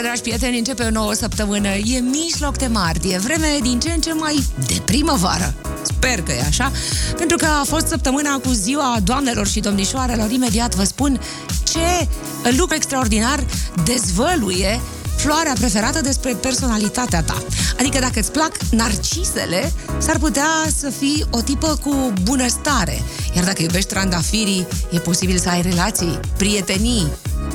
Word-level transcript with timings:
Bună 0.00 0.12
dimineața, 0.12 0.30
dragi 0.32 0.38
prieteni! 0.38 0.58
Începe 0.58 0.82
o 0.82 1.00
nouă 1.00 1.12
săptămână. 1.12 1.68
E 1.68 1.98
mijloc 1.98 2.58
de 2.58 2.66
martie, 2.66 3.18
vreme 3.18 3.58
din 3.62 3.80
ce 3.80 3.90
în 3.90 4.00
ce 4.00 4.12
mai 4.12 4.44
de 4.66 4.82
primăvară. 4.84 5.54
Sper 5.82 6.22
că 6.22 6.32
e 6.32 6.40
așa, 6.40 6.72
pentru 7.16 7.36
că 7.36 7.46
a 7.60 7.64
fost 7.64 7.86
săptămâna 7.86 8.38
cu 8.38 8.50
ziua 8.52 8.98
doamnelor 9.04 9.46
și 9.46 9.60
domnișoarelor. 9.60 10.30
Imediat 10.30 10.74
vă 10.74 10.84
spun 10.84 11.20
ce 11.64 12.08
lucru 12.56 12.74
extraordinar 12.74 13.44
dezvăluie 13.84 14.80
floarea 15.16 15.52
preferată 15.58 16.00
despre 16.00 16.32
personalitatea 16.32 17.22
ta. 17.22 17.42
Adică 17.78 17.98
dacă 17.98 18.18
îți 18.20 18.32
plac 18.32 18.52
narcisele, 18.70 19.72
s-ar 19.98 20.18
putea 20.18 20.50
să 20.76 20.90
fii 20.90 21.26
o 21.30 21.40
tipă 21.40 21.78
cu 21.82 22.12
bunăstare. 22.22 23.02
Iar 23.34 23.44
dacă 23.44 23.62
iubești 23.62 23.88
trandafirii, 23.88 24.66
e 24.90 24.98
posibil 24.98 25.38
să 25.38 25.48
ai 25.48 25.62
relații, 25.62 26.20
prietenii, 26.36 27.06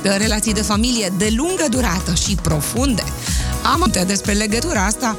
relații 0.02 0.52
de 0.52 0.62
familie 0.62 1.12
de 1.18 1.32
lungă 1.36 1.64
durată 1.70 2.14
și 2.14 2.34
profunde. 2.42 3.04
Am 3.62 3.82
aminte 3.82 4.04
despre 4.06 4.32
legătura 4.32 4.84
asta 4.84 5.16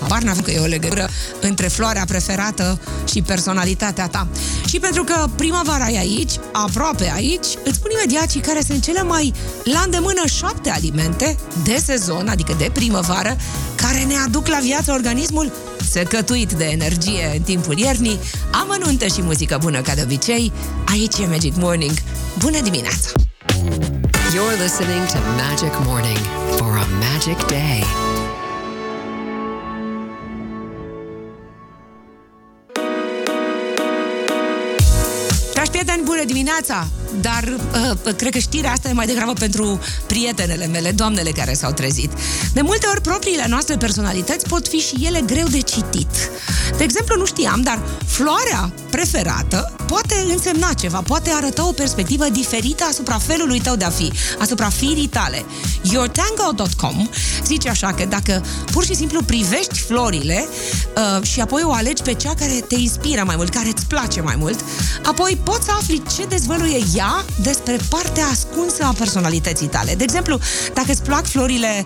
Habar 0.00 0.22
n 0.22 0.42
că 0.42 0.50
e 0.50 0.58
o 0.58 0.66
legătură 0.66 1.08
între 1.40 1.68
floarea 1.68 2.04
preferată 2.04 2.80
și 3.08 3.22
personalitatea 3.22 4.08
ta. 4.08 4.26
Și 4.66 4.78
pentru 4.78 5.04
că 5.04 5.26
primăvara 5.36 5.88
e 5.88 5.98
aici, 5.98 6.32
aproape 6.52 7.12
aici, 7.14 7.46
îți 7.64 7.74
spun 7.74 7.90
imediat 7.90 8.30
și 8.30 8.38
care 8.38 8.60
sunt 8.66 8.82
cele 8.82 9.02
mai 9.02 9.32
la 9.64 9.80
îndemână 9.84 10.22
șapte 10.26 10.70
alimente 10.70 11.36
de 11.64 11.82
sezon, 11.84 12.28
adică 12.28 12.54
de 12.58 12.70
primăvară, 12.72 13.36
care 13.74 14.02
ne 14.02 14.16
aduc 14.26 14.46
la 14.46 14.58
viață 14.58 14.92
organismul 14.92 15.52
secătuit 15.90 16.52
de 16.52 16.64
energie 16.64 17.32
în 17.36 17.42
timpul 17.42 17.78
iernii, 17.78 18.18
amănunte 18.50 19.08
și 19.08 19.22
muzică 19.22 19.58
bună 19.60 19.80
ca 19.80 19.94
de 19.94 20.02
obicei. 20.04 20.52
Aici 20.88 21.18
e 21.18 21.26
Magic 21.26 21.56
Morning. 21.56 21.94
Bună 22.38 22.60
dimineața! 22.60 23.25
You're 24.36 24.58
listening 24.58 25.06
to 25.14 25.18
Magic 25.40 25.72
Morning 25.86 26.18
for 26.58 26.76
a 26.76 26.86
magic 27.00 27.38
day. 27.46 27.82
Dragi 35.52 35.70
prieteni, 35.70 36.02
bună 36.04 36.24
dimineața! 36.26 36.86
Dar 37.20 37.44
uh, 38.04 38.14
cred 38.16 38.32
că 38.32 38.38
știrea 38.38 38.72
asta 38.72 38.88
e 38.88 38.92
mai 38.92 39.06
degrabă 39.06 39.32
pentru 39.32 39.80
prietenele 40.06 40.66
mele, 40.66 40.90
doamnele 40.90 41.30
care 41.30 41.54
s-au 41.54 41.72
trezit. 41.72 42.10
De 42.52 42.60
multe 42.60 42.86
ori, 42.86 43.00
propriile 43.00 43.46
noastre 43.48 43.76
personalități 43.76 44.48
pot 44.48 44.68
fi 44.68 44.76
și 44.76 45.04
ele 45.06 45.22
greu 45.26 45.46
de 45.46 45.60
citit. 45.60 46.30
De 46.76 46.84
exemplu, 46.84 47.16
nu 47.16 47.26
știam, 47.26 47.60
dar 47.60 47.82
floarea 48.06 48.72
preferată 48.90 49.76
poate 49.86 50.26
însemna 50.32 50.72
ceva, 50.72 51.00
poate 51.00 51.30
arăta 51.30 51.68
o 51.68 51.72
perspectivă 51.72 52.24
diferită 52.28 52.84
asupra 52.88 53.18
felului 53.18 53.60
tău 53.60 53.76
de 53.76 53.84
a 53.84 53.90
fi, 53.90 54.12
asupra 54.38 54.68
firii 54.68 55.06
tale. 55.06 55.44
YourTango.com 55.82 57.08
zice 57.44 57.68
așa 57.68 57.92
că 57.92 58.04
dacă 58.04 58.44
pur 58.70 58.84
și 58.84 58.94
simplu 58.94 59.22
privești 59.22 59.80
florile 59.80 60.48
uh, 60.96 61.22
și 61.26 61.40
apoi 61.40 61.62
o 61.64 61.72
alegi 61.72 62.02
pe 62.02 62.14
cea 62.14 62.34
care 62.34 62.64
te 62.68 62.74
inspiră 62.74 63.22
mai 63.26 63.36
mult, 63.36 63.54
care 63.54 63.68
îți 63.68 63.86
place 63.86 64.20
mai 64.20 64.36
mult, 64.38 64.64
apoi 65.04 65.38
poți 65.44 65.64
să 65.64 65.70
afli 65.70 66.02
ce 66.16 66.26
dezvăluie 66.26 66.78
ea 66.96 67.24
despre 67.42 67.78
partea 67.88 68.26
ascunsă 68.26 68.84
a 68.84 68.94
personalității 68.98 69.66
tale. 69.66 69.94
De 69.94 70.02
exemplu, 70.02 70.38
dacă 70.74 70.90
îți 70.90 71.02
plac 71.02 71.26
florile 71.26 71.82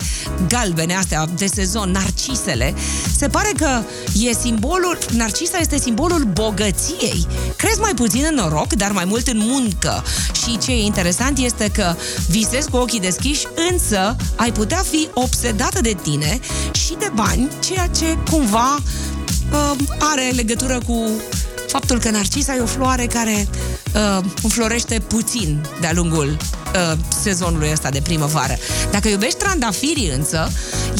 galbene 0.49 0.97
astea 0.97 1.27
de 1.37 1.47
sezon, 1.47 1.91
narcisele, 1.91 2.75
se 3.17 3.29
pare 3.29 3.51
că 3.57 3.83
e 4.15 4.33
simbolul, 4.33 4.99
narcisa 5.13 5.59
este 5.59 5.79
simbolul 5.79 6.25
bogăției. 6.33 7.27
Crezi 7.57 7.81
mai 7.81 7.95
puțin 7.95 8.25
în 8.29 8.35
noroc, 8.35 8.73
dar 8.73 8.93
mai 8.93 9.05
mult 9.05 9.27
în 9.27 9.39
muncă. 9.39 10.05
Și 10.43 10.59
ce 10.59 10.71
e 10.71 10.83
interesant 10.85 11.39
este 11.39 11.71
că 11.73 11.95
visezi 12.29 12.71
cu 12.71 12.77
ochii 12.77 13.01
deschiși, 13.01 13.47
însă 13.71 14.17
ai 14.37 14.53
putea 14.53 14.85
fi 14.91 15.09
obsedată 15.15 15.81
de 15.81 15.97
tine 16.03 16.41
și 16.73 16.95
de 16.99 17.11
bani, 17.15 17.49
ceea 17.65 17.87
ce 17.87 18.19
cumva 18.31 18.75
uh, 18.77 19.77
are 19.99 20.31
legătură 20.35 20.81
cu 20.87 21.11
faptul 21.69 21.99
că 21.99 22.11
narcisa 22.11 22.55
e 22.55 22.61
o 22.61 22.67
floare 22.67 23.07
care 23.07 23.49
uh, 23.95 24.25
înflorește 24.43 24.99
puțin 24.99 25.67
de-a 25.81 25.93
lungul 25.93 26.37
uh, 26.75 26.99
sezonului 27.23 27.69
ăsta 27.73 27.89
de 27.91 28.01
primăvară. 28.01 28.57
Dacă 28.91 29.09
iubești 29.09 29.39
trandafirii 29.39 30.13
însă, 30.17 30.51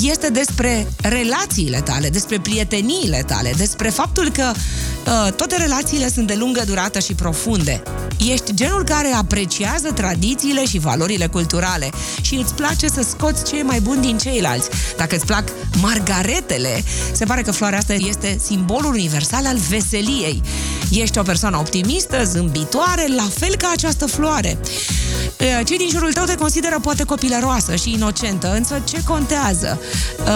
este 0.03 0.31
despre 0.31 0.87
relațiile 0.97 1.81
tale, 1.81 2.09
despre 2.09 2.39
prieteniile 2.39 3.23
tale, 3.27 3.53
despre 3.57 3.89
faptul 3.89 4.31
că 4.31 4.53
uh, 4.53 5.33
toate 5.33 5.57
relațiile 5.57 6.11
sunt 6.11 6.27
de 6.27 6.35
lungă 6.35 6.63
durată 6.67 6.99
și 6.99 7.15
profunde. 7.15 7.83
Ești 8.29 8.55
genul 8.55 8.85
care 8.85 9.09
apreciază 9.09 9.93
tradițiile 9.93 10.67
și 10.67 10.79
valorile 10.79 11.27
culturale 11.27 11.91
și 12.21 12.35
îți 12.35 12.55
place 12.55 12.89
să 12.89 13.03
scoți 13.09 13.45
ce 13.45 13.59
e 13.59 13.63
mai 13.63 13.81
bun 13.81 14.01
din 14.01 14.19
ceilalți. 14.19 14.69
Dacă 14.97 15.15
îți 15.15 15.27
plac 15.27 15.45
margaretele, 15.81 16.83
se 17.13 17.25
pare 17.25 17.43
că 17.43 17.51
floarea 17.51 17.79
asta 17.79 17.95
este 17.95 18.39
simbolul 18.43 18.93
universal 18.93 19.47
al 19.47 19.57
veseliei. 19.69 20.43
Ești 20.91 21.19
o 21.19 21.23
persoană 21.23 21.57
optimistă, 21.59 22.25
zâmbitoare, 22.25 23.07
la 23.17 23.29
fel 23.39 23.57
ca 23.57 23.71
această 23.73 24.07
floare. 24.07 24.59
Uh, 25.41 25.61
Cei 25.67 25.79
din 25.79 25.89
jurul 25.91 26.13
tău 26.13 26.25
te 26.25 26.35
consideră 26.35 26.79
poate 26.83 27.05
copilăroasă 27.05 27.75
și 27.77 27.93
inocentă, 27.93 28.53
însă 28.55 28.83
ce 28.89 29.03
contează? 29.05 29.81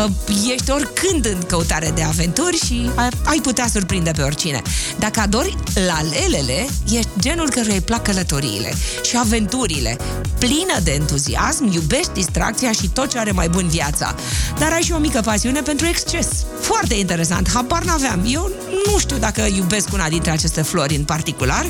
Uh, 0.05 0.11
Ești 0.53 0.71
oricând 0.71 1.27
în 1.27 1.39
căutare 1.47 1.93
de 1.95 2.03
aventuri 2.03 2.57
și 2.57 2.91
ai- 2.95 3.09
ai 3.25 3.39
putea 3.43 3.67
surprinde 3.73 4.11
pe 4.17 4.23
oricine. 4.23 4.63
Dacă 4.99 5.21
adori 5.21 5.57
lalelele, 5.75 6.67
ești 6.93 7.09
genul 7.21 7.51
căruia 7.51 7.75
îi 7.75 7.81
plac 7.81 8.03
călătoriile 8.03 8.75
și 9.03 9.17
aventurile. 9.17 9.97
Plină 10.39 10.79
de 10.83 10.91
entuziasm, 10.91 11.73
iubești 11.73 12.13
distracția 12.13 12.73
și 12.73 12.89
tot 12.89 13.11
ce 13.11 13.19
are 13.19 13.31
mai 13.31 13.49
bun 13.49 13.69
viața. 13.69 14.15
Dar 14.59 14.73
ai 14.73 14.83
și 14.83 14.93
o 14.93 14.99
mică 14.99 15.21
pasiune 15.25 15.61
pentru 15.61 15.87
exces. 15.87 16.27
Foarte 16.61 16.95
interesant, 16.95 17.51
habar 17.53 17.83
n-aveam. 17.83 18.25
Eu 18.27 18.51
nu 18.87 18.99
știu 18.99 19.17
dacă 19.17 19.47
iubesc 19.57 19.93
una 19.93 20.09
dintre 20.09 20.31
aceste 20.45 20.63
flori 20.63 20.95
în 20.95 21.05
particular, 21.05 21.67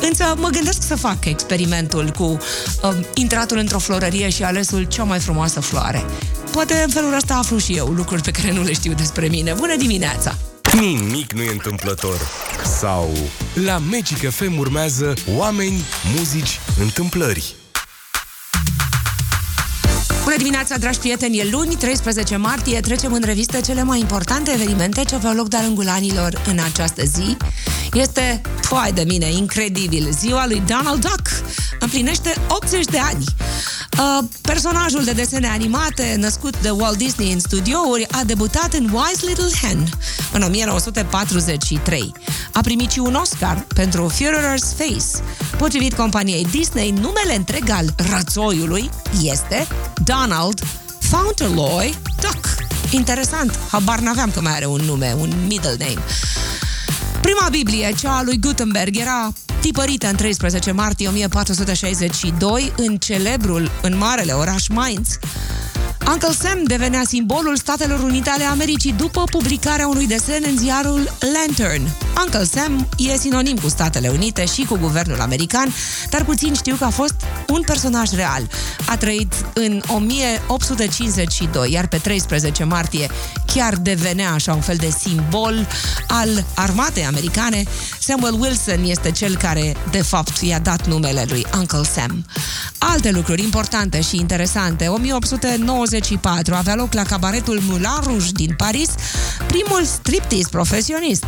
însă 0.00 0.34
mă 0.36 0.48
gândesc 0.48 0.82
să 0.82 0.96
fac 0.96 1.24
experimentul 1.24 2.10
cu 2.10 2.24
um, 2.24 3.06
intratul 3.14 3.56
într-o 3.56 3.78
florărie 3.78 4.28
și 4.28 4.42
alesul 4.42 4.82
cea 4.82 5.04
mai 5.04 5.18
frumoasă 5.18 5.60
floare. 5.60 6.04
Poate 6.50 6.82
în 6.84 6.90
felul 6.90 7.14
ăsta 7.14 7.34
aflu 7.34 7.58
și 7.58 7.72
eu 7.72 7.86
lucruri 7.86 8.22
pe 8.22 8.30
care 8.30 8.52
nu 8.52 8.62
le 8.62 8.72
știu 8.72 8.92
despre 8.92 9.26
mine. 9.26 9.52
Bună 9.52 9.76
dimineața! 9.76 10.38
Nimic 10.78 11.32
nu 11.32 11.42
e 11.42 11.50
întâmplător. 11.50 12.20
Sau 12.78 13.12
la 13.64 13.78
Magic 13.90 14.30
FM 14.30 14.58
urmează 14.58 15.14
oameni, 15.36 15.84
muzici, 16.16 16.60
întâmplări. 16.80 17.54
Bună 20.24 20.36
dimineața, 20.36 20.78
dragi 20.78 20.98
prieteni! 20.98 21.38
E 21.38 21.48
luni, 21.50 21.74
13 21.74 22.36
martie. 22.36 22.80
Trecem 22.80 23.12
în 23.12 23.22
revistă 23.24 23.60
cele 23.60 23.82
mai 23.82 24.00
importante 24.00 24.50
evenimente 24.54 25.02
ce 25.02 25.14
aveau 25.14 25.34
loc 25.34 25.48
de-a 25.48 25.62
lungul 25.62 25.88
anilor 25.88 26.42
în 26.48 26.58
această 26.58 27.04
zi. 27.04 27.36
Este, 27.94 28.40
foai 28.60 28.92
de 28.92 29.04
mine, 29.06 29.30
incredibil, 29.30 30.08
ziua 30.10 30.46
lui 30.46 30.62
Donald 30.66 31.00
Duck. 31.00 31.28
Împlinește 31.80 32.34
80 32.48 32.84
de 32.84 32.98
ani. 32.98 33.24
Uh, 33.98 34.24
personajul 34.40 35.04
de 35.04 35.12
desene 35.12 35.48
animate, 35.48 36.16
născut 36.18 36.60
de 36.60 36.70
Walt 36.70 36.96
Disney 36.96 37.32
în 37.32 37.38
studiouri, 37.38 38.06
a 38.10 38.24
debutat 38.24 38.72
în 38.72 38.90
Wise 38.92 39.26
Little 39.26 39.50
Hen 39.62 39.88
în 40.32 40.42
1943. 40.42 42.12
A 42.52 42.60
primit 42.60 42.90
și 42.90 42.98
un 42.98 43.14
Oscar 43.14 43.66
pentru 43.74 44.12
Führer's 44.14 44.76
Face. 44.76 45.24
Potrivit 45.58 45.94
companiei 45.94 46.46
Disney, 46.50 46.90
numele 46.90 47.34
întreg 47.36 47.68
al 47.70 47.94
rățoiului 48.12 48.90
este 49.22 49.66
Donald 50.04 50.62
Fauntleroy 50.98 51.94
Duck. 52.20 52.56
Interesant, 52.90 53.58
habar 53.70 53.98
n-aveam 53.98 54.30
că 54.30 54.40
mai 54.40 54.52
are 54.52 54.66
un 54.66 54.80
nume, 54.80 55.14
un 55.18 55.32
middle 55.46 55.76
name. 55.78 56.02
Prima 57.24 57.48
Biblie, 57.50 57.94
cea 58.00 58.16
a 58.16 58.22
lui 58.22 58.38
Gutenberg, 58.38 58.96
era 58.96 59.32
tipărită 59.60 60.06
în 60.06 60.16
13 60.16 60.72
martie 60.72 61.08
1462 61.08 62.72
în 62.76 62.96
celebrul, 62.96 63.70
în 63.82 63.96
marele 63.96 64.32
oraș 64.32 64.68
Mainz. 64.68 65.18
Uncle 66.08 66.32
Sam 66.32 66.62
devenea 66.64 67.02
simbolul 67.06 67.56
Statelor 67.56 68.00
Unite 68.00 68.30
ale 68.30 68.44
Americii 68.44 68.92
după 68.92 69.22
publicarea 69.30 69.88
unui 69.88 70.06
desen 70.06 70.42
în 70.50 70.58
ziarul 70.58 71.12
Lantern. 71.34 71.88
Uncle 72.24 72.44
Sam 72.44 72.88
e 72.96 73.16
sinonim 73.16 73.56
cu 73.56 73.68
Statele 73.68 74.08
Unite 74.08 74.44
și 74.44 74.64
cu 74.64 74.76
guvernul 74.76 75.20
american, 75.20 75.74
dar 76.10 76.24
puțin 76.24 76.54
știu 76.54 76.74
că 76.74 76.84
a 76.84 76.90
fost 76.90 77.14
un 77.48 77.62
personaj 77.66 78.10
real. 78.10 78.48
A 78.86 78.96
trăit 78.96 79.34
în 79.54 79.82
1852, 79.86 81.72
iar 81.72 81.86
pe 81.86 81.96
13 81.96 82.64
martie 82.64 83.10
chiar 83.54 83.74
devenea 83.74 84.32
așa 84.32 84.52
un 84.52 84.60
fel 84.60 84.76
de 84.76 84.94
simbol 84.98 85.66
al 86.08 86.44
armatei 86.54 87.04
americane. 87.04 87.64
Samuel 87.98 88.34
Wilson 88.40 88.84
este 88.84 89.10
cel 89.10 89.36
care, 89.36 89.76
de 89.90 90.02
fapt, 90.02 90.40
i-a 90.40 90.58
dat 90.58 90.86
numele 90.86 91.24
lui 91.28 91.46
Uncle 91.58 91.82
Sam. 91.94 92.24
Alte 92.78 93.10
lucruri 93.10 93.42
importante 93.42 94.00
și 94.00 94.16
interesante. 94.16 94.86
1894 94.86 96.54
avea 96.54 96.74
loc 96.74 96.92
la 96.92 97.02
cabaretul 97.02 97.60
Moulin 97.62 98.00
Rouge 98.02 98.30
din 98.32 98.54
Paris 98.56 98.88
primul 99.46 99.84
striptease 99.84 100.48
profesionist. 100.50 101.26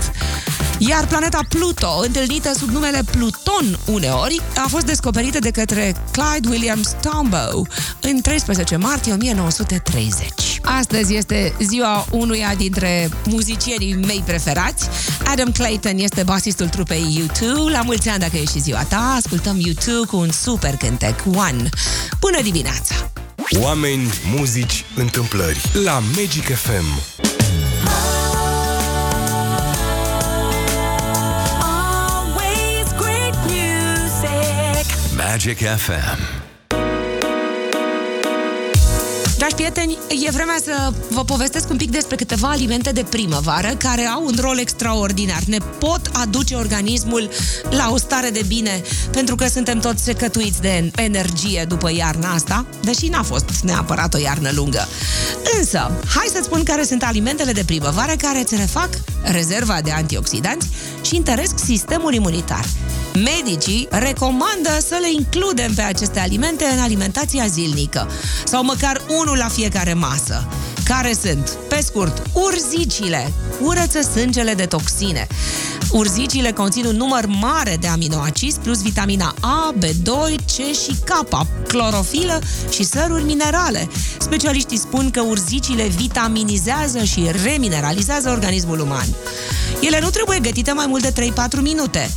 Iar 0.78 1.06
planeta 1.06 1.40
Pluto, 1.48 2.00
întâlnită 2.04 2.52
sub 2.54 2.68
numele 2.68 3.02
Pluton 3.10 3.78
uneori, 3.86 4.40
a 4.56 4.66
fost 4.68 4.86
descoperită 4.86 5.38
de 5.38 5.50
către 5.50 5.96
Clyde 6.10 6.48
Williams 6.48 6.96
Tombaugh 7.00 7.68
în 8.00 8.20
13 8.20 8.76
martie 8.76 9.12
1930. 9.12 10.55
Astăzi 10.66 11.14
este 11.14 11.54
ziua 11.60 12.06
unuia 12.10 12.54
dintre 12.56 13.08
muzicienii 13.28 13.94
mei 13.94 14.22
preferați. 14.26 14.88
Adam 15.24 15.52
Clayton 15.52 15.98
este 15.98 16.22
basistul 16.22 16.68
trupei 16.68 17.22
U2. 17.26 17.72
La 17.72 17.82
mulți 17.82 18.08
ani 18.08 18.18
dacă 18.18 18.36
e 18.36 18.44
și 18.44 18.60
ziua 18.60 18.82
ta, 18.82 19.14
ascultăm 19.16 19.60
U2 19.60 20.08
cu 20.08 20.16
un 20.16 20.30
super 20.30 20.76
cântec 20.76 21.22
One. 21.34 21.68
Bună 22.20 22.42
dimineața! 22.42 22.94
Oameni, 23.60 24.12
muzici, 24.36 24.84
întâmplări 24.96 25.60
la 25.84 26.02
Magic 26.16 26.44
FM. 26.56 27.00
Always 31.60 32.86
great 32.96 33.36
music. 33.44 35.16
Magic 35.16 35.58
FM. 35.58 36.35
Dragi 39.36 39.54
prieteni, 39.54 39.98
e 40.26 40.30
vremea 40.30 40.56
să 40.64 40.92
vă 41.10 41.24
povestesc 41.24 41.70
un 41.70 41.76
pic 41.76 41.90
despre 41.90 42.16
câteva 42.16 42.48
alimente 42.50 42.90
de 42.90 43.04
primăvară 43.10 43.68
care 43.78 44.02
au 44.02 44.24
un 44.24 44.34
rol 44.40 44.58
extraordinar. 44.58 45.42
Ne 45.46 45.58
pot 45.78 46.00
aduce 46.12 46.54
organismul 46.54 47.28
la 47.70 47.90
o 47.92 47.96
stare 47.96 48.30
de 48.30 48.44
bine 48.46 48.82
pentru 49.10 49.34
că 49.34 49.46
suntem 49.46 49.78
toți 49.78 50.04
secătuiți 50.04 50.60
de 50.60 50.90
energie 50.96 51.64
după 51.68 51.90
iarna 51.92 52.32
asta, 52.32 52.66
deși 52.82 53.08
n-a 53.08 53.22
fost 53.22 53.50
neapărat 53.62 54.14
o 54.14 54.18
iarnă 54.18 54.50
lungă. 54.54 54.88
Însă, 55.58 55.90
hai 56.14 56.26
să 56.32 56.40
spun 56.42 56.62
care 56.62 56.84
sunt 56.84 57.02
alimentele 57.02 57.52
de 57.52 57.64
primăvară 57.66 58.12
care 58.18 58.38
îți 58.38 58.56
refac 58.56 58.88
rezerva 59.22 59.80
de 59.84 59.90
antioxidanți 59.90 60.68
și 61.02 61.16
întăresc 61.16 61.54
sistemul 61.64 62.14
imunitar. 62.14 62.64
Medicii 63.24 63.88
recomandă 63.90 64.78
să 64.78 64.98
le 65.00 65.12
includem 65.12 65.74
pe 65.74 65.82
aceste 65.82 66.20
alimente 66.20 66.64
în 66.64 66.78
alimentația 66.78 67.46
zilnică 67.46 68.10
sau 68.44 68.64
măcar 68.64 69.02
unul 69.20 69.36
la 69.36 69.48
fiecare 69.48 69.94
masă. 69.94 70.48
Care 70.84 71.12
sunt, 71.22 71.50
pe 71.68 71.80
scurt, 71.82 72.22
urzicile, 72.32 73.32
curăță 73.60 74.00
sângele 74.00 74.54
de 74.54 74.66
toxine. 74.66 75.26
Urzicile 75.96 76.52
conțin 76.52 76.84
un 76.84 76.96
număr 76.96 77.26
mare 77.26 77.76
de 77.80 77.86
aminoacizi 77.86 78.58
plus 78.58 78.82
vitamina 78.82 79.34
A, 79.40 79.74
B2, 79.78 80.36
C 80.46 80.52
și 80.52 80.96
K, 81.04 81.26
clorofilă 81.68 82.38
și 82.70 82.84
săruri 82.84 83.24
minerale. 83.24 83.88
Specialiștii 84.18 84.78
spun 84.78 85.10
că 85.10 85.20
urzicile 85.20 85.86
vitaminizează 85.86 87.04
și 87.04 87.30
remineralizează 87.44 88.30
organismul 88.30 88.80
uman. 88.80 89.06
Ele 89.80 90.00
nu 90.00 90.10
trebuie 90.10 90.38
gătite 90.38 90.72
mai 90.72 90.86
mult 90.86 91.02
de 91.02 91.32
3-4 91.58 91.62
minute. 91.62 92.10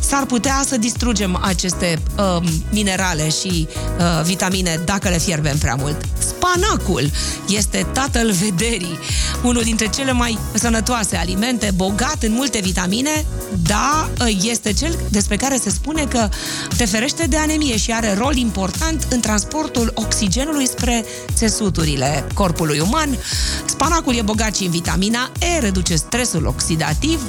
S-ar 0.00 0.24
putea 0.26 0.62
să 0.66 0.76
distrugem 0.76 1.38
aceste 1.42 1.98
uh, 2.18 2.48
minerale 2.70 3.28
și 3.28 3.68
uh, 3.68 4.24
vitamine 4.24 4.80
dacă 4.84 5.08
le 5.08 5.18
fierbem 5.18 5.58
prea 5.58 5.74
mult. 5.74 5.96
Spanacul 6.18 7.10
este 7.48 7.86
tatăl 7.92 8.32
vederii, 8.32 8.98
unul 9.42 9.62
dintre 9.62 9.88
cele 9.88 10.12
mai 10.12 10.38
sănătoase 10.52 11.16
alimente, 11.16 11.70
bogat 11.74 12.16
în 12.22 12.32
multe 12.32 12.60
vitamine, 12.62 13.23
da, 13.62 14.10
este 14.42 14.72
cel 14.72 14.98
despre 15.10 15.36
care 15.36 15.56
se 15.56 15.70
spune 15.70 16.04
că 16.04 16.28
te 16.76 16.84
ferește 16.84 17.26
de 17.26 17.36
anemie 17.36 17.76
și 17.76 17.92
are 17.92 18.14
rol 18.14 18.36
important 18.36 19.06
în 19.10 19.20
transportul 19.20 19.90
oxigenului 19.94 20.68
spre 20.68 21.04
țesuturile 21.34 22.26
corpului 22.34 22.78
uman. 22.78 23.18
Spanacul 23.64 24.14
e 24.14 24.22
bogat 24.22 24.56
și 24.56 24.64
în 24.64 24.70
vitamina 24.70 25.30
E, 25.38 25.58
reduce 25.58 25.94
stresul 25.94 26.46
oxidativ 26.46 27.20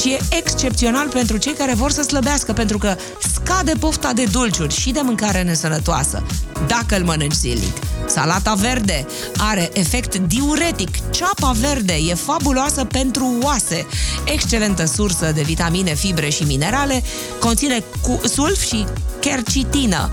și 0.00 0.10
e 0.10 0.20
excepțional 0.30 1.08
pentru 1.08 1.36
cei 1.36 1.52
care 1.52 1.74
vor 1.74 1.90
să 1.90 2.02
slăbească, 2.02 2.52
pentru 2.52 2.78
că 2.78 2.96
scade 3.34 3.72
pofta 3.78 4.12
de 4.12 4.24
dulciuri 4.24 4.74
și 4.74 4.90
de 4.90 5.00
mâncare 5.02 5.42
nesănătoasă, 5.42 6.22
dacă 6.66 6.96
îl 6.96 7.04
mănânci 7.04 7.34
zilnic. 7.34 7.76
Salata 8.06 8.54
verde 8.54 9.06
are 9.36 9.70
efect 9.72 10.16
diuretic. 10.16 11.10
Ceapa 11.10 11.50
verde 11.60 11.94
e 12.08 12.14
fabuloasă 12.14 12.84
pentru 12.84 13.34
oase. 13.42 13.86
Excelentă 14.24 14.84
sursă 14.84 15.32
de 15.34 15.42
vitamine, 15.42 15.94
fibre 15.94 16.28
și 16.28 16.42
minerale. 16.42 17.02
Conține 17.38 17.84
cu 18.00 18.20
sulf 18.24 18.66
și 18.66 18.84
quercitină, 19.20 20.10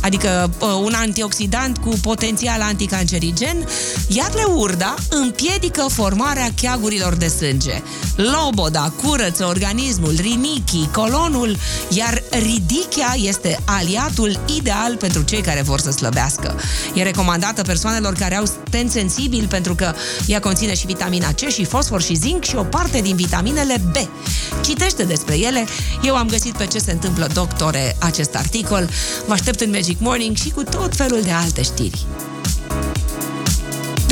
adică 0.00 0.50
uh, 0.58 0.68
un 0.82 0.92
antioxidant 0.96 1.78
cu 1.78 1.88
potențial 2.02 2.60
anticancerigen, 2.60 3.68
iar 4.08 4.34
leurda 4.34 4.94
împiedică 5.08 5.86
formarea 5.88 6.48
cheagurilor 6.62 7.14
de 7.14 7.28
sânge. 7.28 7.82
Loboda 8.16 8.92
curăță 9.02 9.44
organismul, 9.44 10.14
rinichii, 10.20 10.88
colonul, 10.92 11.56
iar 11.88 12.22
ridichia 12.30 13.14
este 13.16 13.58
aliatul 13.64 14.40
ideal 14.56 14.96
pentru 14.96 15.22
cei 15.22 15.40
care 15.40 15.62
vor 15.62 15.80
să 15.80 15.90
slăbească. 15.90 16.60
E 16.94 17.02
recomandată 17.02 17.62
persoanelor 17.62 18.12
care 18.12 18.36
au 18.36 18.44
sten 18.44 18.88
sensibil 18.88 19.46
pentru 19.48 19.74
că 19.74 19.94
ea 20.26 20.40
conține 20.40 20.74
și 20.74 20.86
vitamina 20.86 21.32
C 21.32 21.48
și 21.48 21.64
fosfor 21.64 22.02
și 22.02 22.14
zinc 22.14 22.44
și 22.44 22.56
o 22.56 22.62
parte 22.62 23.00
din 23.00 23.16
vitaminele 23.16 23.82
B. 23.90 23.96
Citește 24.64 25.04
despre 25.04 25.38
ele. 25.38 25.66
Eu 26.02 26.16
am 26.16 26.28
găsit 26.28 26.56
pe 26.56 26.66
ce 26.66 26.78
se 26.78 26.92
întâmplă, 26.92 27.28
doctore, 27.34 27.96
acest 28.00 28.34
articol. 28.34 28.88
Vă 29.26 29.32
aștept 29.32 29.60
în 29.60 29.70
Magic 29.70 30.00
Morning 30.00 30.36
și 30.36 30.50
cu 30.50 30.62
tot 30.62 30.94
felul 30.94 31.20
de 31.22 31.30
alte 31.30 31.62
știri. 31.62 32.06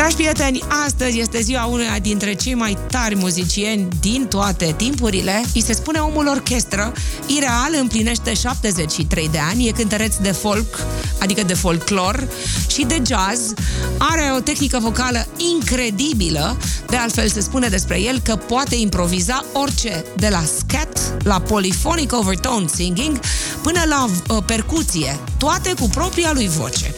Dragi 0.02 0.16
prieteni, 0.16 0.62
astăzi 0.87 1.19
este 1.19 1.40
ziua 1.40 1.64
unuia 1.64 1.99
dintre 1.99 2.34
cei 2.34 2.54
mai 2.54 2.78
tari 2.90 3.14
muzicieni 3.14 3.88
din 4.00 4.26
toate 4.26 4.75
timpurile. 4.76 5.43
Îi 5.54 5.62
se 5.62 5.72
spune 5.72 5.99
omul 5.99 6.26
orchestră. 6.26 6.93
Ireal 7.26 7.76
împlinește 7.81 8.34
73 8.34 9.28
de 9.28 9.38
ani, 9.38 9.69
e 9.69 9.72
cântăreț 9.72 10.16
de 10.16 10.31
folk, 10.31 10.87
adică 11.19 11.43
de 11.43 11.54
folclor 11.54 12.28
și 12.69 12.84
de 12.84 13.02
jazz. 13.06 13.52
Are 13.99 14.32
o 14.37 14.40
tehnică 14.40 14.78
vocală 14.81 15.26
incredibilă. 15.54 16.56
De 16.87 16.96
altfel 16.96 17.28
se 17.28 17.40
spune 17.40 17.69
despre 17.69 18.00
el 18.00 18.20
că 18.20 18.37
poate 18.37 18.75
improviza 18.75 19.44
orice, 19.52 20.05
de 20.16 20.28
la 20.28 20.43
scat 20.58 21.14
la 21.25 21.40
polyphonic 21.40 22.12
overtone 22.12 22.66
singing 22.75 23.20
până 23.62 23.81
la 23.88 24.05
uh, 24.05 24.43
percuție, 24.46 25.19
toate 25.38 25.74
cu 25.81 25.88
propria 25.88 26.32
lui 26.32 26.48
voce. 26.48 26.92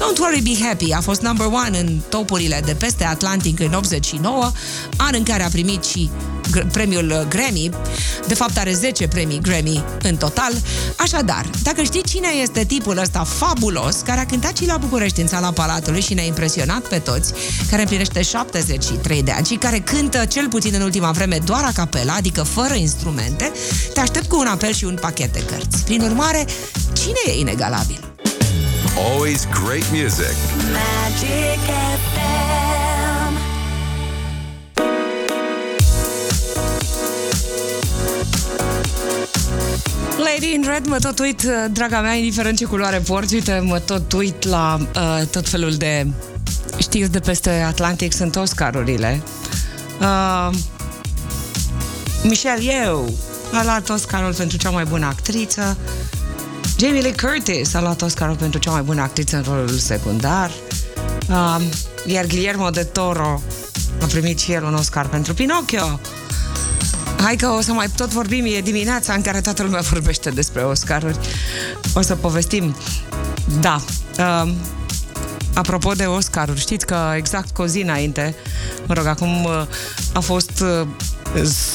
Don't 0.00 0.18
Worry 0.18 0.40
Be 0.40 0.64
Happy 0.64 0.92
a 0.92 1.00
fost 1.00 1.20
number 1.20 1.46
one 1.46 1.78
în 1.78 1.98
topurile 2.08 2.62
de 2.64 2.74
peste 2.74 3.04
Atlantic 3.04 3.60
în 3.60 3.72
89, 3.72 4.50
an 4.96 5.14
în 5.14 5.22
care 5.22 5.42
a 5.42 5.48
primit 5.48 5.84
și 5.84 6.10
gr- 6.50 6.66
premiul 6.72 7.10
uh, 7.10 7.28
Grammy. 7.28 7.70
De 8.26 8.34
fapt, 8.34 8.58
are 8.58 8.72
10 8.72 9.08
premii 9.08 9.40
Grammy 9.40 9.84
în 10.02 10.16
total. 10.16 10.52
Așadar, 10.96 11.50
dacă 11.62 11.82
știi 11.82 12.02
cine 12.02 12.28
este 12.42 12.64
tipul 12.64 12.98
ăsta 12.98 13.24
fabulos, 13.24 13.96
care 13.96 14.20
a 14.20 14.26
cântat 14.26 14.56
și 14.56 14.66
la 14.66 14.76
București 14.76 15.20
în 15.20 15.28
sala 15.28 15.50
Palatului 15.50 16.00
și 16.00 16.14
ne-a 16.14 16.24
impresionat 16.24 16.80
pe 16.80 16.98
toți, 16.98 17.32
care 17.70 17.82
împlinește 17.82 18.22
73 18.22 19.22
de 19.22 19.30
ani 19.30 19.46
și 19.46 19.54
care 19.54 19.78
cântă 19.78 20.24
cel 20.24 20.48
puțin 20.48 20.74
în 20.74 20.82
ultima 20.82 21.10
vreme 21.10 21.38
doar 21.44 21.64
a 21.64 21.72
capela, 21.74 22.14
adică 22.14 22.42
fără 22.42 22.74
instrumente, 22.74 23.52
te 23.94 24.00
aștept 24.00 24.28
cu 24.28 24.38
un 24.38 24.46
apel 24.46 24.72
și 24.72 24.84
un 24.84 24.98
pachet 25.00 25.32
de 25.32 25.44
cărți. 25.44 25.84
Prin 25.84 26.02
urmare, 26.02 26.46
cine 26.92 27.20
e 27.26 27.38
inegalabil? 27.38 28.09
Always 28.96 29.46
great 29.46 29.90
music. 29.92 30.36
Magic 30.72 31.60
FM. 32.04 33.32
Lady 40.18 40.54
in 40.54 40.64
Red, 40.66 40.86
mă 40.86 40.98
tot 40.98 41.18
uit, 41.18 41.42
uh, 41.42 41.50
draga 41.72 42.00
mea, 42.00 42.12
indiferent 42.12 42.58
ce 42.58 42.64
culoare 42.64 42.98
porți, 42.98 43.34
uite, 43.34 43.62
mă 43.64 43.78
tot 43.78 44.12
uit 44.12 44.44
la 44.44 44.78
uh, 44.96 45.26
tot 45.30 45.48
felul 45.48 45.74
de 45.74 46.06
știți 46.78 47.10
de 47.10 47.18
peste 47.20 47.50
Atlantic, 47.50 48.12
sunt 48.12 48.36
Oscarurile. 48.36 49.22
Uh, 50.00 50.50
Michelle 52.22 52.62
Yeoh 52.62 53.08
a 53.52 53.62
luat 53.64 53.88
Oscarul 53.88 54.34
pentru 54.34 54.56
cea 54.56 54.70
mai 54.70 54.84
bună 54.84 55.06
actriță. 55.06 55.76
Jamie 56.80 57.00
Lee 57.00 57.14
Curtis 57.14 57.74
a 57.74 57.80
luat 57.80 58.02
Oscarul 58.02 58.36
pentru 58.36 58.58
cea 58.58 58.70
mai 58.70 58.82
bună 58.82 59.00
actriță 59.00 59.36
în 59.36 59.42
rolul 59.42 59.68
secundar. 59.68 60.50
Uh, 61.28 61.60
iar 62.06 62.26
Guillermo 62.26 62.70
de 62.70 62.82
Toro 62.82 63.42
a 64.02 64.04
primit 64.04 64.38
și 64.38 64.52
el 64.52 64.64
un 64.64 64.74
Oscar 64.74 65.08
pentru 65.08 65.34
Pinocchio. 65.34 66.00
Hai 67.22 67.36
că 67.36 67.46
o 67.48 67.60
să 67.60 67.72
mai 67.72 67.86
tot 67.96 68.08
vorbim, 68.08 68.44
e 68.44 68.60
dimineața 68.60 69.12
în 69.12 69.22
care 69.22 69.40
toată 69.40 69.62
lumea 69.62 69.80
vorbește 69.80 70.30
despre 70.30 70.62
Oscaruri. 70.62 71.18
O 71.94 72.00
să 72.00 72.16
povestim. 72.16 72.76
Da. 73.60 73.80
Um, 74.18 74.54
apropo 75.54 75.92
de 75.92 76.04
Oscaruri, 76.04 76.60
știți 76.60 76.86
că 76.86 77.12
exact 77.16 77.50
cu 77.50 77.62
o 77.62 77.66
zi 77.66 77.80
înainte, 77.80 78.34
mă 78.86 78.94
rog, 78.94 79.06
acum 79.06 79.44
uh, 79.44 79.62
a 80.12 80.20
fost 80.20 80.60
uh, 80.60 80.86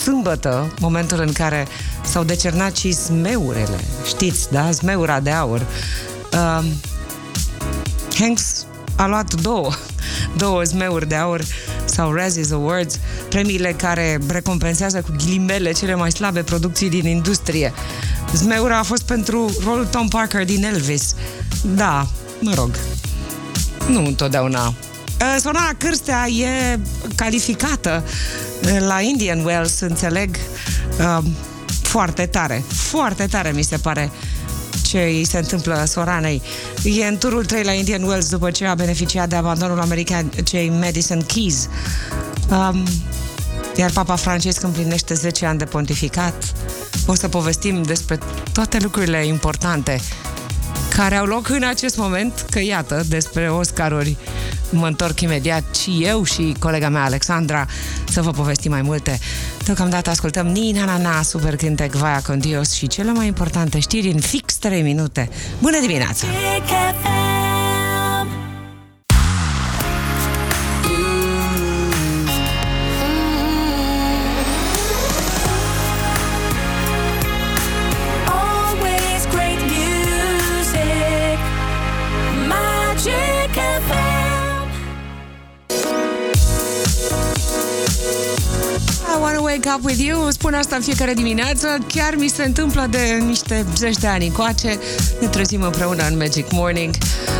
sâmbătă, 0.03 0.73
momentul 0.79 1.19
în 1.19 1.31
care 1.31 1.67
s-au 2.05 2.23
decernat 2.23 2.75
și 2.75 2.91
zmeurele. 2.91 3.79
Știți, 4.07 4.51
da? 4.51 4.71
Zmeura 4.71 5.19
de 5.19 5.31
aur. 5.31 5.65
Um, 6.33 6.65
Hanks 8.19 8.65
a 8.95 9.07
luat 9.07 9.33
două, 9.33 9.71
două 10.37 10.63
zmeuri 10.63 11.07
de 11.07 11.15
aur 11.15 11.41
sau 11.85 12.13
Razzies 12.13 12.51
Awards 12.51 12.99
premiile 13.29 13.71
care 13.71 14.19
recompensează 14.27 15.01
cu 15.01 15.11
ghilimele 15.17 15.71
cele 15.71 15.95
mai 15.95 16.11
slabe 16.11 16.41
producții 16.41 16.89
din 16.89 17.05
industrie. 17.05 17.73
Zmeura 18.33 18.77
a 18.77 18.83
fost 18.83 19.03
pentru 19.03 19.51
rolul 19.63 19.85
Tom 19.85 20.07
Parker 20.07 20.45
din 20.45 20.63
Elvis. 20.63 21.15
Da, 21.61 22.07
mă 22.39 22.53
rog, 22.53 22.69
nu 23.87 24.05
întotdeauna. 24.05 24.67
Uh, 24.67 25.35
Sorana 25.39 25.71
Cârstea 25.77 26.27
e 26.27 26.79
calificată 27.15 28.03
uh, 28.05 28.09
la 28.79 29.01
Indian 29.01 29.45
Wells, 29.45 29.79
înțeleg, 29.79 30.37
uh, 30.99 31.17
foarte 31.81 32.25
tare, 32.25 32.63
foarte 32.67 33.25
tare 33.25 33.51
mi 33.51 33.63
se 33.63 33.77
pare 33.77 34.11
ce 34.85 35.01
îi 35.01 35.25
se 35.25 35.37
întâmplă 35.37 35.83
Soranei. 35.87 36.41
E 36.83 37.05
în 37.05 37.17
turul 37.17 37.45
3 37.45 37.63
la 37.63 37.71
Indian 37.71 38.03
Wells 38.03 38.29
după 38.29 38.51
ce 38.51 38.65
a 38.65 38.75
beneficiat 38.75 39.29
de 39.29 39.35
abandonul 39.35 39.79
american 39.79 40.31
cei 40.43 40.69
Madison 40.69 41.21
Keys. 41.21 41.69
Um, 42.49 42.83
iar 43.75 43.91
Papa 43.91 44.15
Francisc 44.15 44.63
împlinește 44.63 45.13
10 45.13 45.45
ani 45.45 45.57
de 45.57 45.65
pontificat. 45.65 46.53
O 47.05 47.15
să 47.15 47.27
povestim 47.27 47.81
despre 47.81 48.19
toate 48.53 48.77
lucrurile 48.81 49.25
importante 49.25 50.01
care 50.95 51.15
au 51.15 51.25
loc 51.25 51.49
în 51.49 51.63
acest 51.63 51.97
moment, 51.97 52.45
că 52.49 52.59
iată, 52.59 53.03
despre 53.07 53.49
Oscaruri 53.49 54.17
mă 54.69 54.87
întorc 54.87 55.21
imediat 55.21 55.75
și 55.75 55.99
eu 56.03 56.23
și 56.23 56.55
colega 56.59 56.89
mea 56.89 57.03
Alexandra 57.03 57.65
să 58.09 58.21
vă 58.21 58.31
povestim 58.31 58.71
mai 58.71 58.81
multe. 58.81 59.19
Deocamdată 59.65 60.09
ascultăm 60.09 60.47
Nina 60.47 60.85
Na 60.85 60.97
Na, 60.97 61.21
super 61.21 61.55
cântec 61.55 61.91
Vaia 61.91 62.21
con 62.21 62.39
Dios 62.39 62.73
și 62.73 62.87
cele 62.87 63.11
mai 63.11 63.27
importante 63.27 63.79
știri 63.79 64.11
în 64.11 64.19
fix 64.19 64.55
3 64.55 64.81
minute. 64.81 65.29
Bună 65.59 65.79
dimineața! 65.79 66.25
Magic 66.27 67.24
wanna 89.35 89.53
wake 89.53 89.67
up 89.67 89.83
with 89.83 89.99
you 89.99 90.31
Spun 90.31 90.53
asta 90.53 90.75
în 90.75 90.81
fiecare 90.81 91.13
dimineață 91.13 91.77
Chiar 91.87 92.15
mi 92.15 92.27
se 92.27 92.43
întâmplă 92.43 92.87
de 92.89 93.17
niște 93.25 93.65
zeci 93.75 93.97
de 93.97 94.07
ani 94.07 94.25
încoace 94.25 94.79
Ne 95.19 95.27
trezim 95.27 95.61
împreună 95.61 96.07
în 96.07 96.17
Magic 96.17 96.51
Morning 96.51 96.95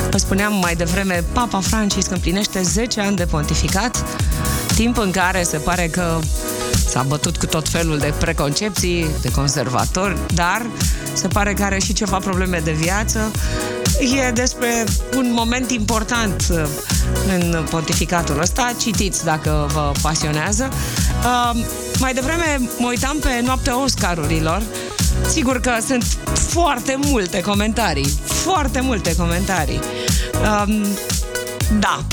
Vă 0.10 0.18
spuneam 0.18 0.54
mai 0.54 0.76
devreme 0.76 1.24
Papa 1.34 1.60
Francisc 1.60 2.12
împlinește 2.12 2.62
10 2.62 3.02
ani 3.02 3.16
de 3.16 3.26
pontificat 3.26 4.04
Timp 4.76 4.98
în 4.98 5.12
care 5.12 5.44
se 5.44 5.58
pare 5.58 5.88
că 5.88 6.20
S-a 6.88 7.04
bătut 7.04 7.38
cu 7.38 7.46
tot 7.46 7.70
felul 7.70 7.98
de 7.98 8.14
preconcepții 8.20 9.06
De 9.22 9.32
conservatori 9.32 10.18
Dar 10.34 10.66
se 11.14 11.28
pare 11.28 11.54
că 11.54 11.64
are 11.64 11.80
și 11.80 11.94
ceva 11.94 12.18
probleme 12.18 12.62
de 12.64 12.72
viață 12.72 13.32
E 14.00 14.32
despre 14.32 14.84
un 15.16 15.32
moment 15.34 15.72
important 15.72 16.48
uh, 16.52 16.64
în 17.28 17.66
pontificatul 17.70 18.40
ăsta. 18.42 18.74
Citiți 18.82 19.24
dacă 19.24 19.70
vă 19.74 19.92
pasionează. 20.02 20.70
Uh, 21.96 22.02
mai 22.02 22.14
devreme 22.14 22.62
mă 22.78 22.88
uitam 22.88 23.18
pe 23.18 23.42
noaptea 23.44 23.82
Oscarurilor. 23.82 24.62
Sigur 25.28 25.60
că 25.60 25.72
sunt 25.88 26.18
foarte 26.34 27.00
multe 27.06 27.42
comentarii. 27.42 28.10
Foarte 28.26 28.80
multe 28.80 29.16
comentarii. 29.16 29.80
Um, 30.66 30.86
da. 31.80 32.04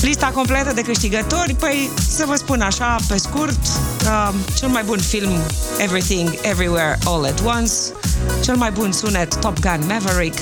Lista 0.00 0.26
completă 0.26 0.72
de 0.74 0.82
câștigători, 0.82 1.54
păi 1.54 1.90
să 2.08 2.24
vă 2.26 2.34
spun 2.34 2.60
așa, 2.60 2.96
pe 3.08 3.16
scurt, 3.16 3.58
uh, 4.04 4.34
cel 4.54 4.68
mai 4.68 4.82
bun 4.82 4.98
film 4.98 5.32
Everything, 5.78 6.38
Everywhere, 6.42 6.98
All 7.04 7.24
at 7.24 7.42
Once, 7.44 7.72
cel 8.44 8.56
mai 8.56 8.70
bun 8.70 8.92
sunet 8.92 9.40
Top 9.40 9.58
Gun 9.58 9.84
Maverick, 9.86 10.38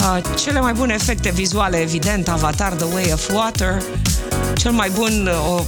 uh, 0.00 0.22
cele 0.34 0.60
mai 0.60 0.72
bune 0.72 0.94
efecte 0.94 1.30
vizuale, 1.30 1.76
evident, 1.76 2.28
Avatar 2.28 2.72
The 2.72 2.86
Way 2.94 3.10
of 3.12 3.32
Water, 3.32 3.82
cel 4.54 4.72
mai 4.72 4.90
bun 4.90 5.30
uh, 5.32 5.52
o, 5.52 5.64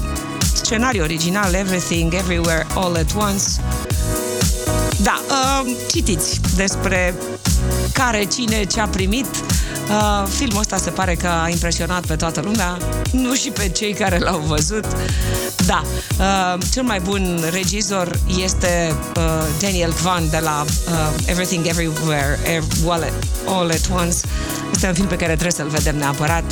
scenariu 0.68 1.02
original 1.02 1.54
Everything, 1.54 2.12
Everywhere, 2.14 2.66
All 2.75 2.96
at 2.96 3.14
Once, 3.16 3.44
da, 5.02 5.20
uh, 5.30 5.72
citiți 5.90 6.40
despre 6.56 7.14
care, 7.92 8.25
cine, 8.25 8.64
ce 8.64 8.80
a 8.80 8.87
primit. 8.87 9.26
Uh, 9.26 10.28
filmul 10.37 10.60
ăsta 10.60 10.76
se 10.76 10.90
pare 10.90 11.14
că 11.14 11.26
a 11.26 11.48
impresionat 11.48 12.06
pe 12.06 12.16
toată 12.16 12.40
lumea, 12.40 12.78
nu 13.25 13.34
și 13.34 13.50
pe 13.50 13.68
cei 13.68 13.92
care 13.92 14.18
l-au 14.18 14.38
văzut. 14.38 14.84
Da, 15.66 15.82
uh, 16.18 16.62
cel 16.72 16.82
mai 16.82 17.00
bun 17.00 17.44
regizor 17.50 18.18
este 18.42 18.94
uh, 19.16 19.22
Daniel 19.60 19.94
Kwan 20.02 20.30
de 20.30 20.38
la 20.38 20.64
uh, 20.88 20.92
Everything 21.26 21.66
Everywhere 21.66 22.38
Ev- 22.54 22.88
All 22.88 23.02
at, 23.02 23.12
All 23.46 23.70
at 23.70 23.88
Once. 23.92 24.16
Este 24.75 24.87
un 24.87 24.94
film 24.94 25.06
pe 25.06 25.16
care 25.16 25.32
trebuie 25.32 25.52
să-l 25.52 25.68
vedem 25.68 25.96
neapărat 25.96 26.44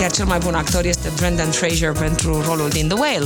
iar 0.00 0.10
cel 0.10 0.24
mai 0.24 0.38
bun 0.38 0.54
actor 0.54 0.84
este 0.84 1.10
Brendan 1.16 1.50
Fraser 1.50 1.92
pentru 1.92 2.42
rolul 2.46 2.68
din 2.68 2.88
The 2.88 2.98
Whale. 2.98 3.24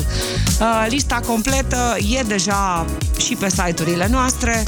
Uh, 0.60 0.86
lista 0.88 1.20
completă 1.26 1.96
e 2.18 2.22
deja 2.22 2.84
și 3.18 3.34
pe 3.34 3.48
site-urile 3.48 4.08
noastre. 4.10 4.62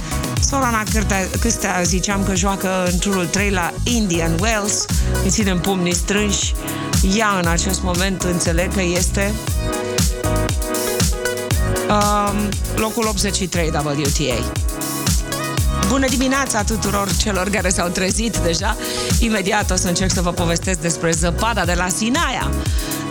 Sorana 0.48 0.82
Cârtea- 0.92 1.28
Câstea 1.40 1.80
ziceam 1.84 2.24
că 2.24 2.34
joacă 2.34 2.88
în 2.92 2.98
turul 2.98 3.26
3 3.26 3.50
la 3.50 3.72
Indian 3.84 4.36
Wells. 4.40 4.84
Îi 5.24 5.30
ținem 5.30 5.60
pumnii 5.60 5.94
strânși. 5.94 6.54
Ea 7.16 7.38
în 7.42 7.48
acest 7.48 7.82
moment 7.82 8.22
înțeleg 8.22 8.74
că 8.74 8.82
este 8.82 9.32
um, 11.88 12.48
locul 12.76 13.06
83 13.08 13.68
WTA. 13.68 14.61
Bună 15.88 16.06
dimineața 16.06 16.62
tuturor 16.62 17.16
celor 17.16 17.48
care 17.48 17.68
s-au 17.68 17.88
trezit 17.88 18.36
deja. 18.36 18.76
Imediat 19.18 19.70
o 19.70 19.76
să 19.76 19.88
încerc 19.88 20.10
să 20.12 20.20
vă 20.20 20.30
povestesc 20.30 20.78
despre 20.78 21.10
zăpada 21.10 21.64
de 21.64 21.74
la 21.74 21.88
Sinaia, 21.88 22.50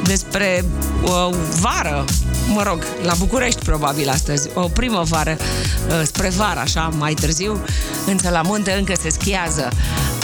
despre 0.04 0.66
uh, 1.04 1.30
vară, 1.60 2.06
mă 2.48 2.64
rog, 2.64 2.84
la 3.04 3.14
București 3.18 3.64
probabil 3.66 4.10
astăzi, 4.10 4.50
o 4.54 4.62
primăvară 4.68 5.38
uh, 5.38 6.02
spre 6.04 6.30
vară, 6.30 6.60
așa, 6.60 6.92
mai 6.98 7.14
târziu, 7.14 7.64
însă 8.06 8.30
la 8.30 8.42
munte 8.42 8.72
încă 8.72 8.94
se 9.02 9.10
schiază. 9.10 9.70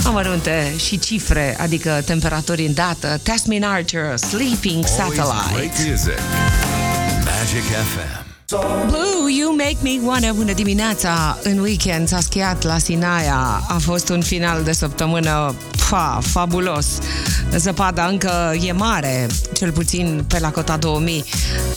Amărunte 0.05 0.73
și 0.77 0.99
cifre, 0.99 1.57
adică 1.59 2.01
temperaturi 2.05 2.65
în 2.65 2.73
dată. 2.73 3.19
Tasmin 3.23 3.63
Archer, 3.63 4.17
Sleeping 4.17 4.85
Always 4.99 5.15
Satellite. 5.17 5.53
great 5.53 5.87
music. 5.89 6.19
Magic 7.25 7.63
FM. 7.63 8.26
Blue, 8.49 9.29
you 9.29 9.51
make 9.55 9.75
me 9.81 9.99
wanna 10.03 10.31
Bună 10.33 10.53
dimineața! 10.53 11.37
În 11.43 11.59
weekend 11.59 12.07
s-a 12.07 12.19
schiat 12.19 12.63
la 12.63 12.77
Sinaia. 12.77 13.63
A 13.67 13.77
fost 13.79 14.09
un 14.09 14.21
final 14.21 14.63
de 14.63 14.71
săptămână 14.71 15.55
fa, 15.71 16.19
fabulos. 16.21 16.87
Zăpada 17.55 18.05
încă 18.05 18.55
e 18.61 18.71
mare, 18.71 19.27
cel 19.53 19.71
puțin 19.71 20.25
pe 20.27 20.39
la 20.39 20.51
cota 20.51 20.77
2000. 20.77 21.23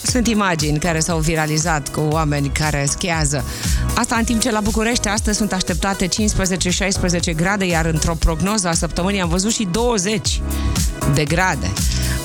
Sunt 0.03 0.27
imagini 0.27 0.79
care 0.79 0.99
s-au 0.99 1.19
viralizat 1.19 1.89
cu 1.89 1.99
oameni 2.09 2.49
care 2.49 2.85
schiază. 2.89 3.43
Asta 3.95 4.15
în 4.15 4.23
timp 4.23 4.41
ce 4.41 4.51
la 4.51 4.59
București 4.59 5.07
astăzi 5.07 5.37
sunt 5.37 5.53
așteptate 5.53 6.07
15-16 6.07 6.09
grade, 7.35 7.65
iar 7.65 7.85
într-o 7.85 8.15
prognoză 8.15 8.67
a 8.67 8.73
săptămânii 8.73 9.21
am 9.21 9.29
văzut 9.29 9.51
și 9.51 9.67
20 9.71 10.41
de 11.13 11.25
grade. 11.25 11.71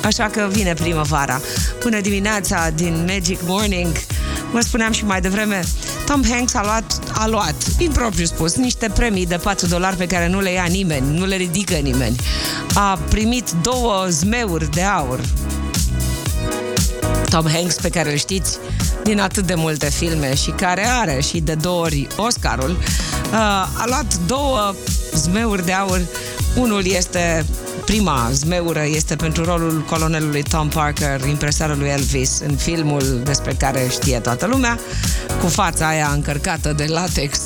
Așa 0.05 0.25
că 0.25 0.49
vine 0.51 0.75
primăvara. 0.75 1.41
Bună 1.83 2.01
dimineața 2.01 2.71
din 2.75 3.05
Magic 3.07 3.39
Morning. 3.47 3.93
Vă 4.53 4.61
spuneam 4.61 4.93
și 4.93 5.05
mai 5.05 5.21
devreme, 5.21 5.65
Tom 6.07 6.23
Hanks 6.29 6.55
a 6.55 6.63
luat, 6.63 7.01
a 7.13 7.27
luat, 7.27 7.55
impropriu 7.79 8.25
spus, 8.25 8.55
niște 8.55 8.91
premii 8.95 9.27
de 9.27 9.37
4 9.37 9.67
dolari 9.67 9.97
pe 9.97 10.07
care 10.07 10.29
nu 10.29 10.41
le 10.41 10.53
ia 10.53 10.65
nimeni, 10.65 11.19
nu 11.19 11.25
le 11.25 11.37
ridică 11.37 11.75
nimeni. 11.75 12.17
A 12.75 12.99
primit 13.09 13.51
două 13.63 14.07
zmeuri 14.09 14.71
de 14.71 14.83
aur. 14.83 15.21
Tom 17.31 17.47
Hanks, 17.49 17.75
pe 17.75 17.89
care 17.89 18.11
îl 18.11 18.17
știți 18.17 18.59
din 19.03 19.21
atât 19.21 19.47
de 19.47 19.55
multe 19.55 19.91
filme 19.91 20.35
și 20.35 20.51
care 20.51 20.87
are 20.87 21.21
și 21.21 21.41
de 21.41 21.55
două 21.55 21.81
ori 21.81 22.07
Oscarul, 22.17 22.71
uh, 22.71 23.39
a 23.75 23.85
luat 23.87 24.19
două 24.27 24.75
zmeuri 25.15 25.65
de 25.65 25.73
aur. 25.73 26.01
Unul 26.57 26.87
este 26.87 27.45
prima 27.87 28.29
zmeură 28.33 28.85
este 28.87 29.17
pentru 29.17 29.45
rolul 29.45 29.85
colonelului 29.89 30.43
Tom 30.43 30.69
Parker, 30.69 31.21
impresarului 31.29 31.89
Elvis, 31.89 32.41
în 32.47 32.57
filmul 32.57 33.21
despre 33.25 33.53
care 33.53 33.87
știe 33.91 34.19
toată 34.19 34.47
lumea, 34.47 34.79
cu 35.41 35.47
fața 35.47 35.89
aia 35.89 36.11
încărcată 36.13 36.73
de 36.73 36.85
latex 36.89 37.39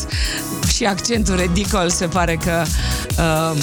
și 0.75 0.85
accentul 0.85 1.37
ridicol, 1.37 1.91
se 1.91 2.07
pare 2.07 2.39
că 2.45 2.63
uh, 3.19 3.59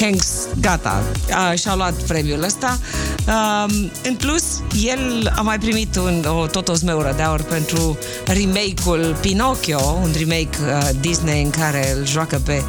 Hanks, 0.00 0.28
gata, 0.60 1.02
a, 1.30 1.54
și-a 1.54 1.74
luat 1.74 1.92
premiul 1.92 2.42
ăsta. 2.42 2.78
Um, 3.26 3.90
în 4.02 4.14
plus, 4.14 4.44
el 4.82 5.32
a 5.36 5.40
mai 5.40 5.58
primit 5.58 5.96
un, 5.96 6.24
o, 6.40 6.46
tot 6.46 6.68
o 6.68 6.74
zmeură 6.74 7.12
de 7.16 7.22
aur 7.22 7.42
pentru 7.42 7.98
remake-ul 8.26 9.16
Pinocchio, 9.20 9.98
un 10.02 10.10
remake 10.18 10.58
uh, 10.60 10.88
Disney 11.00 11.42
în 11.42 11.50
care 11.50 11.94
îl 11.96 12.06
joacă 12.06 12.40
pe 12.44 12.62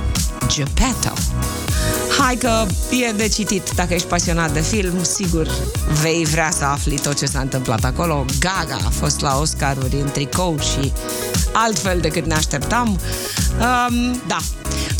Geppetto. 0.47 1.10
Hai 2.23 2.35
că 2.35 2.65
e 3.07 3.11
de 3.11 3.27
citit. 3.27 3.69
Dacă 3.75 3.93
ești 3.93 4.07
pasionat 4.07 4.51
de 4.51 4.59
film, 4.59 5.03
sigur 5.03 5.47
vei 6.01 6.25
vrea 6.25 6.51
să 6.51 6.63
afli 6.63 6.99
tot 6.99 7.17
ce 7.17 7.25
s-a 7.25 7.39
întâmplat 7.39 7.83
acolo. 7.83 8.25
Gaga 8.39 8.77
a 8.85 8.89
fost 8.89 9.19
la 9.19 9.37
Oscaruri 9.39 9.95
în 9.95 10.11
tricou 10.11 10.59
și 10.59 10.91
altfel 11.53 11.99
decât 11.99 12.25
ne 12.25 12.33
așteptam. 12.33 12.87
Um, 12.87 14.21
da, 14.27 14.37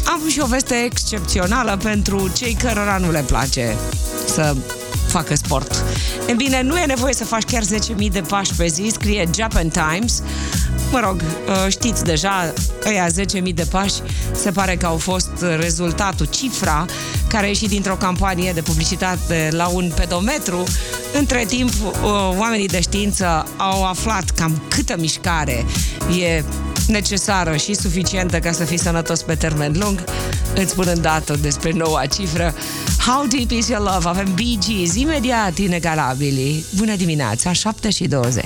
am 0.06 0.22
și 0.30 0.40
o 0.40 0.46
veste 0.46 0.75
excepțională 0.75 1.80
pentru 1.84 2.32
cei 2.36 2.54
cărora 2.54 2.98
nu 2.98 3.12
le 3.12 3.24
place 3.28 3.75
să 4.34 4.56
facă 5.08 5.36
sport. 5.36 5.84
E 6.28 6.34
bine, 6.34 6.62
nu 6.62 6.78
e 6.78 6.86
nevoie 6.86 7.13
să 7.13 7.24
faci 7.24 7.44
chiar 7.44 7.63
10.000 7.63 8.12
de 8.12 8.22
pași 8.22 8.56
pe 8.56 8.68
zi, 8.68 8.90
scrie 8.94 9.30
Japan 9.36 9.70
Times. 9.70 10.24
Mă 10.91 11.00
rog, 11.00 11.21
uh, 11.21 11.65
știți 11.69 12.03
deja, 12.03 12.53
ăia 12.86 13.07
10.000 13.07 13.53
de 13.53 13.65
pași 13.71 13.93
se 14.31 14.51
pare 14.51 14.75
că 14.75 14.86
au 14.86 14.98
fost 14.98 15.29
rezultatul, 15.60 16.25
cifra 16.25 16.86
care 17.27 17.45
a 17.45 17.48
ieșit 17.48 17.69
dintr-o 17.69 17.95
campanie 17.95 18.51
de 18.51 18.62
publicitate 18.62 19.50
la 19.51 19.67
un 19.67 19.91
pedometru. 19.95 20.63
Între 21.13 21.45
timp, 21.48 21.69
uh, 21.69 22.10
oamenii 22.38 22.67
de 22.67 22.81
știință 22.81 23.48
au 23.57 23.86
aflat 23.86 24.29
cam 24.29 24.62
câtă 24.67 24.95
mișcare 24.98 25.65
e 26.21 26.43
necesară 26.88 27.55
și 27.55 27.74
suficientă 27.74 28.39
ca 28.39 28.51
să 28.51 28.63
fii 28.63 28.79
sănătos 28.79 29.21
pe 29.21 29.36
termen 29.36 29.75
lung. 29.79 30.03
Îți 30.55 30.71
spun 30.71 30.86
îndată 30.95 31.38
despre 31.41 31.71
noua 31.71 32.05
cifră. 32.05 32.53
How 33.05 33.25
deep 33.25 33.51
is 33.51 33.67
your 33.67 33.81
love? 33.81 34.07
Avem 34.07 34.33
Bee 34.33 34.57
Gees, 34.60 34.95
imediat 34.95 35.57
inegalabili. 35.57 36.63
Bună 36.75 36.95
dimineața, 36.95 37.51
7 37.51 37.89
și 37.89 38.07
20. 38.07 38.45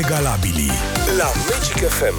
Inegalabili 0.00 0.70
la 1.16 1.30
Magic 1.50 1.88
FM. 1.88 2.14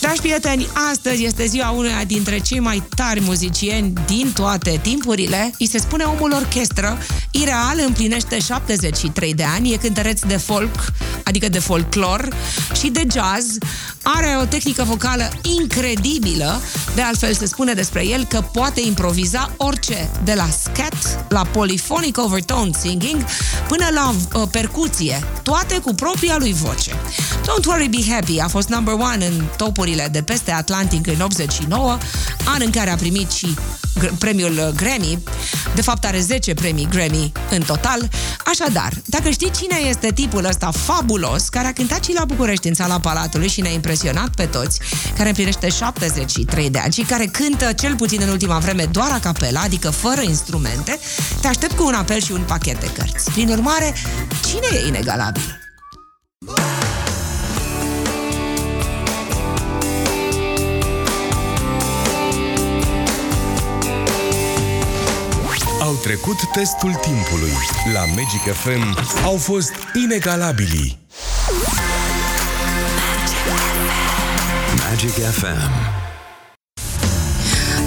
Dragi 0.00 0.20
prieteni, 0.20 0.68
astăzi 0.90 1.24
este 1.24 1.46
ziua 1.46 1.70
unuia 1.70 2.04
dintre 2.06 2.38
cei 2.38 2.60
mai 2.60 2.82
tari 2.96 3.20
muzicieni 3.20 3.92
din 4.06 4.32
toate 4.34 4.78
timpurile. 4.82 5.50
Îi 5.58 5.66
se 5.66 5.78
spune 5.78 6.04
omul 6.04 6.32
orchestră. 6.32 6.98
Ireal 7.30 7.76
împlinește 7.86 8.40
73 8.40 9.34
de 9.34 9.44
ani, 9.44 9.72
e 9.72 9.76
cântăreț 9.76 10.20
de 10.20 10.36
folk, 10.36 10.92
adică 11.24 11.48
de 11.48 11.58
folklor 11.58 12.28
și 12.80 12.88
de 12.88 13.06
jazz. 13.12 13.56
Are 14.02 14.38
o 14.40 14.44
tehnică 14.44 14.84
vocală 14.84 15.30
incredibilă, 15.60 16.60
de 16.94 17.02
altfel 17.02 17.34
se 17.34 17.46
spune 17.46 17.72
despre 17.72 18.06
el 18.06 18.24
că 18.24 18.40
poate 18.40 18.80
improviza 18.80 19.52
orice, 19.56 20.10
de 20.24 20.34
la 20.34 20.48
scat 20.62 21.24
la 21.28 21.44
polyphonic 21.44 22.18
overtone 22.18 22.70
singing 22.78 23.24
până 23.68 23.84
la 23.94 24.14
uh, 24.34 24.48
percuție, 24.50 25.24
toate 25.42 25.78
cu 25.78 25.94
propria 25.94 26.36
lui 26.38 26.52
voce. 26.52 26.90
Don't 27.40 27.64
Worry 27.66 27.88
Be 27.88 28.12
Happy 28.12 28.40
a 28.40 28.48
fost 28.48 28.68
number 28.68 28.94
one 28.94 29.26
în 29.26 29.44
topurile 29.56 30.08
de 30.12 30.22
peste 30.22 30.50
Atlantic 30.50 31.06
în 31.06 31.20
89, 31.20 31.98
an 32.44 32.60
în 32.64 32.70
care 32.70 32.90
a 32.90 32.96
primit 32.96 33.30
și 33.30 33.54
gr- 34.00 34.12
premiul 34.18 34.52
uh, 34.52 34.68
Grammy. 34.76 35.18
De 35.74 35.82
fapt, 35.82 36.04
are 36.04 36.20
10 36.20 36.54
premii 36.54 36.88
Grammy 36.90 37.32
în 37.50 37.62
total. 37.62 38.08
Așadar, 38.46 38.92
dacă 39.04 39.30
știi 39.30 39.50
cine 39.50 39.76
este 39.88 40.12
tipul 40.14 40.44
ăsta 40.44 40.70
fabulos, 40.70 41.48
care 41.48 41.66
a 41.66 41.72
cântat 41.72 42.04
și 42.04 42.12
la 42.12 42.24
București 42.24 42.68
în 42.68 42.74
sala 42.74 43.00
Palatului 43.00 43.48
și 43.48 43.60
ne-a 43.60 43.70
impresionat 43.70 43.90
pe 44.36 44.46
toți, 44.46 44.80
care 45.16 45.28
împlinește 45.28 45.68
73 45.68 46.70
de 46.70 46.78
ani 46.78 46.92
și 46.92 47.02
care 47.02 47.24
cântă 47.24 47.72
cel 47.72 47.96
puțin 47.96 48.20
în 48.22 48.28
ultima 48.28 48.58
vreme 48.58 48.84
doar 48.84 49.10
a 49.10 49.18
capela, 49.18 49.60
adică 49.60 49.90
fără 49.90 50.20
instrumente, 50.20 50.98
te 51.40 51.46
aștept 51.46 51.72
cu 51.72 51.86
un 51.86 51.94
apel 51.94 52.20
și 52.20 52.32
un 52.32 52.42
pachet 52.46 52.80
de 52.80 52.90
cărți. 52.92 53.30
Prin 53.30 53.48
urmare, 53.48 53.94
cine 54.46 54.80
e 54.82 54.86
inegalabil? 54.86 55.60
Au 65.80 65.94
trecut 66.02 66.36
testul 66.52 66.94
timpului. 66.94 67.52
La 67.92 68.04
Magic 68.04 68.54
FM 68.54 68.98
au 69.24 69.36
fost 69.36 69.72
inegalabili. 70.04 70.98
Magic 74.92 75.10
FM. 75.10 75.70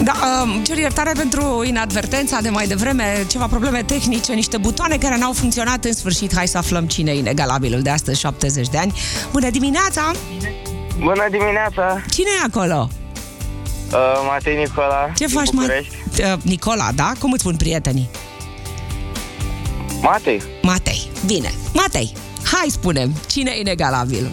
Da, 0.04 0.14
um, 0.44 0.64
cer 0.64 0.78
iertare 0.78 1.12
pentru 1.18 1.64
inadvertența 1.66 2.42
de 2.42 2.50
mai 2.50 2.68
devreme, 2.68 3.26
ceva 3.28 3.48
probleme 3.48 3.84
tehnice, 3.84 4.34
niște 4.34 4.58
butoane 4.58 4.98
care 4.98 5.18
n-au 5.18 5.32
funcționat 5.32 5.86
în 5.86 5.94
sfârșit. 5.94 6.36
Hai 6.36 6.48
să 6.48 6.58
aflăm 6.58 6.86
cine 6.86 7.12
e 7.12 7.18
inegalabilul 7.18 7.82
de 7.82 7.90
astăzi, 7.90 8.20
70 8.20 8.68
de 8.68 8.78
ani. 8.78 8.94
Bună 9.32 9.50
dimineața! 9.50 10.12
Bună 11.00 11.28
dimineața! 11.32 12.02
Cine 12.10 12.30
e 12.42 12.46
acolo? 12.46 12.90
Uh, 13.92 13.98
Matei 14.28 14.56
Nicola 14.56 15.12
Ce 15.16 15.26
din 15.26 15.36
faci, 15.36 15.52
mai? 15.52 15.66
București. 15.66 15.96
Uh, 16.22 16.34
Nicola, 16.42 16.90
da? 16.96 17.12
Cum 17.20 17.32
îți 17.32 17.42
spun 17.42 17.56
prietenii? 17.56 18.10
Matei, 20.02 20.42
Matei. 20.62 21.10
Bine. 21.26 21.54
Matei, 21.74 22.14
hai 22.52 22.68
spunem, 22.70 23.16
cine 23.28 23.52
e 23.52 23.60
inegalabilul? 23.60 24.32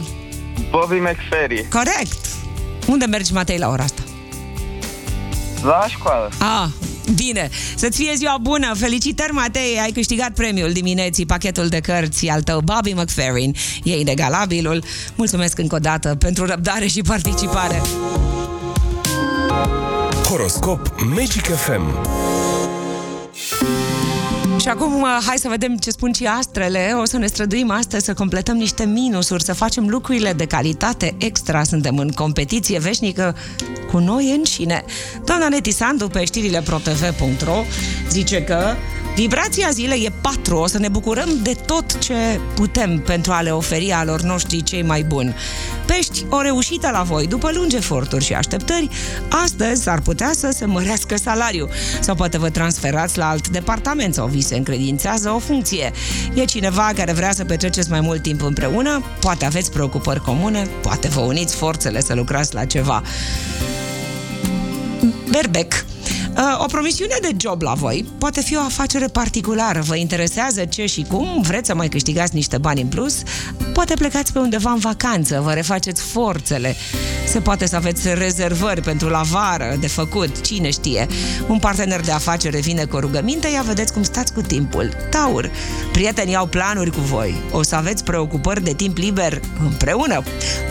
Bobby 0.70 0.98
McFerry. 0.98 1.66
Corect! 1.68 2.32
Unde 2.92 3.04
mergi, 3.06 3.32
Matei, 3.32 3.58
la 3.58 3.68
ora 3.68 3.82
asta? 3.82 4.02
La 5.62 5.84
școală. 5.88 6.30
Ah, 6.38 6.68
bine. 7.14 7.50
Să-ți 7.76 7.96
fie 7.96 8.12
ziua 8.16 8.36
bună. 8.40 8.74
Felicitări, 8.74 9.32
Matei. 9.32 9.78
Ai 9.82 9.90
câștigat 9.90 10.30
premiul 10.30 10.72
dimineții, 10.72 11.26
pachetul 11.26 11.68
de 11.68 11.80
cărți 11.80 12.28
al 12.28 12.42
tău, 12.42 12.60
Bobby 12.60 12.92
McFerrin. 12.92 13.54
E 13.82 13.98
inegalabilul. 13.98 14.84
Mulțumesc 15.14 15.58
încă 15.58 15.74
o 15.74 15.78
dată 15.78 16.14
pentru 16.18 16.46
răbdare 16.46 16.86
și 16.86 17.02
participare. 17.02 17.80
Horoscop 20.28 20.94
Magic 21.14 21.44
FM. 21.44 21.82
Și 24.62 24.68
acum, 24.68 25.02
uh, 25.02 25.18
hai 25.26 25.38
să 25.38 25.48
vedem 25.48 25.76
ce 25.76 25.90
spun 25.90 26.12
și 26.12 26.24
astrele. 26.24 26.92
O 27.00 27.04
să 27.04 27.16
ne 27.16 27.26
străduim 27.26 27.70
astăzi 27.70 28.04
să 28.04 28.14
completăm 28.14 28.56
niște 28.56 28.84
minusuri, 28.84 29.42
să 29.42 29.52
facem 29.54 29.88
lucrurile 29.88 30.32
de 30.32 30.46
calitate 30.46 31.14
extra. 31.18 31.62
Suntem 31.62 31.98
în 31.98 32.10
competiție 32.10 32.78
veșnică 32.78 33.36
cu 33.90 33.98
noi 33.98 34.34
înșine. 34.36 34.84
Doamna 35.24 35.48
Neti 35.48 35.70
Sandu, 35.70 36.08
pe 36.08 36.24
știrile 36.24 36.60
protv.ro, 36.60 37.64
zice 38.08 38.42
că 38.42 38.74
Vibrația 39.14 39.68
zilei 39.70 40.04
e 40.04 40.12
4. 40.20 40.56
O 40.56 40.66
să 40.66 40.78
ne 40.78 40.88
bucurăm 40.88 41.28
de 41.42 41.56
tot 41.66 41.98
ce 41.98 42.40
putem 42.54 42.98
pentru 42.98 43.32
a 43.32 43.40
le 43.40 43.50
oferi 43.50 43.92
alor 43.92 44.20
noștri 44.20 44.62
cei 44.62 44.82
mai 44.82 45.02
buni. 45.02 45.34
Pești, 45.96 46.24
o 46.28 46.40
reușită 46.40 46.90
la 46.92 47.02
voi. 47.02 47.26
După 47.26 47.50
lungi 47.54 47.76
eforturi 47.76 48.24
și 48.24 48.34
așteptări, 48.34 48.88
astăzi 49.28 49.82
s-ar 49.82 50.00
putea 50.00 50.30
să 50.34 50.50
se 50.54 50.64
mărească 50.64 51.16
salariul 51.16 51.70
sau 52.00 52.14
poate 52.14 52.38
vă 52.38 52.50
transferați 52.50 53.18
la 53.18 53.28
alt 53.28 53.48
departament 53.48 54.14
sau 54.14 54.26
vi 54.26 54.40
se 54.40 54.56
încredințează 54.56 55.30
o 55.30 55.38
funcție. 55.38 55.92
E 56.34 56.44
cineva 56.44 56.90
care 56.96 57.12
vrea 57.12 57.32
să 57.32 57.44
petreceți 57.44 57.90
mai 57.90 58.00
mult 58.00 58.22
timp 58.22 58.42
împreună, 58.42 59.02
poate 59.20 59.44
aveți 59.44 59.70
preocupări 59.70 60.20
comune, 60.20 60.68
poate 60.82 61.08
vă 61.08 61.20
uniți 61.20 61.54
forțele 61.54 62.00
să 62.00 62.14
lucrați 62.14 62.54
la 62.54 62.64
ceva. 62.64 63.02
Berbec. 65.30 65.84
Uh, 66.42 66.58
O 66.58 66.66
promisiune 66.66 67.14
de 67.20 67.28
job 67.36 67.62
la 67.62 67.74
voi 67.74 68.04
poate 68.18 68.40
fi 68.40 68.56
o 68.56 68.60
afacere 68.60 69.06
particulară. 69.06 69.80
Vă 69.80 69.96
interesează 69.96 70.64
ce 70.64 70.86
și 70.86 71.06
cum? 71.08 71.40
Vreți 71.40 71.66
să 71.66 71.74
mai 71.74 71.88
câștigați 71.88 72.34
niște 72.34 72.58
bani 72.58 72.80
în 72.80 72.88
plus? 72.88 73.22
Poate 73.72 73.94
plecați 73.94 74.32
pe 74.32 74.38
undeva 74.38 74.70
în 74.70 74.78
vacanță, 74.78 75.40
vă 75.44 75.52
refaceți 75.52 76.02
forțele. 76.02 76.76
Se 77.26 77.40
poate 77.40 77.66
să 77.66 77.76
aveți 77.76 78.14
rezervări 78.14 78.80
pentru 78.80 79.08
la 79.08 79.22
vară 79.22 79.76
de 79.80 79.86
făcut, 79.86 80.40
cine 80.40 80.70
știe. 80.70 81.06
Un 81.48 81.58
partener 81.58 82.00
de 82.00 82.10
afacere 82.10 82.60
vine 82.60 82.84
cu 82.84 82.96
o 82.96 83.00
rugăminte, 83.00 83.48
ia 83.48 83.62
vedeți 83.62 83.92
cum 83.92 84.02
stați 84.02 84.32
cu 84.32 84.40
timpul. 84.40 84.90
Taur, 85.10 85.50
prietenii 85.92 86.36
au 86.36 86.46
planuri 86.46 86.90
cu 86.90 87.00
voi. 87.00 87.34
O 87.50 87.62
să 87.62 87.74
aveți 87.74 88.04
preocupări 88.04 88.62
de 88.62 88.72
timp 88.72 88.96
liber 88.96 89.40
împreună. 89.64 90.22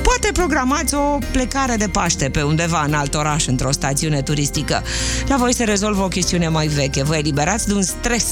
Poate 0.04 0.30
programați 0.34 0.96
o 0.96 1.18
plecare 1.32 1.76
de 1.76 1.88
Paște 1.88 2.30
pe 2.30 2.42
undeva 2.42 2.84
în 2.84 2.94
alt 2.94 3.14
oraș, 3.14 3.48
într-o 3.48 3.72
stațiune 3.72 4.22
turistică. 4.22 4.84
La 5.28 5.36
voi 5.38 5.54
se 5.62 5.68
rezolvă 5.68 6.04
o 6.04 6.08
chestiune 6.08 6.48
mai 6.48 6.68
veche. 6.68 7.04
Vă 7.04 7.16
eliberați 7.16 7.68
de 7.68 7.74
un 7.74 7.82
stres. 7.82 8.26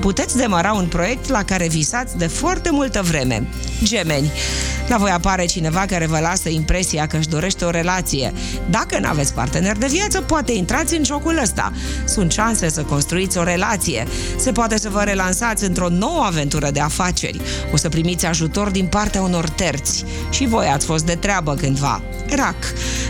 Puteți 0.00 0.36
demara 0.36 0.72
un 0.72 0.86
proiect 0.86 1.28
la 1.28 1.42
care 1.42 1.68
visați 1.68 2.16
de 2.16 2.26
foarte 2.26 2.70
multă 2.70 3.02
vreme. 3.02 3.48
Gemeni. 3.82 4.30
La 4.88 4.96
voi 4.96 5.10
apare 5.10 5.46
cineva 5.46 5.84
care 5.86 6.06
vă 6.06 6.18
lasă 6.18 6.48
impresia 6.48 7.06
că 7.06 7.16
își 7.16 7.28
dorește 7.28 7.64
o 7.64 7.70
relație. 7.70 8.32
Dacă 8.70 8.98
nu 8.98 9.08
aveți 9.08 9.34
partener 9.34 9.76
de 9.76 9.86
viață, 9.86 10.20
poate 10.20 10.52
intrați 10.52 10.94
în 10.94 11.04
jocul 11.04 11.38
ăsta. 11.42 11.72
Sunt 12.04 12.32
șanse 12.32 12.68
să 12.68 12.82
construiți 12.82 13.38
o 13.38 13.42
relație. 13.42 14.06
Se 14.36 14.52
poate 14.52 14.78
să 14.78 14.88
vă 14.88 15.02
relansați 15.02 15.64
într-o 15.64 15.88
nouă 15.88 16.24
aventură 16.24 16.70
de 16.70 16.80
afaceri. 16.80 17.40
O 17.72 17.76
să 17.76 17.88
primiți 17.88 18.26
ajutor 18.26 18.70
din 18.70 18.86
partea 18.86 19.22
unor 19.22 19.48
terți. 19.48 20.04
Și 20.30 20.46
voi 20.46 20.66
ați 20.66 20.86
fost 20.86 21.04
de 21.04 21.14
treabă 21.14 21.54
cândva. 21.54 22.02
Rac. 22.28 22.56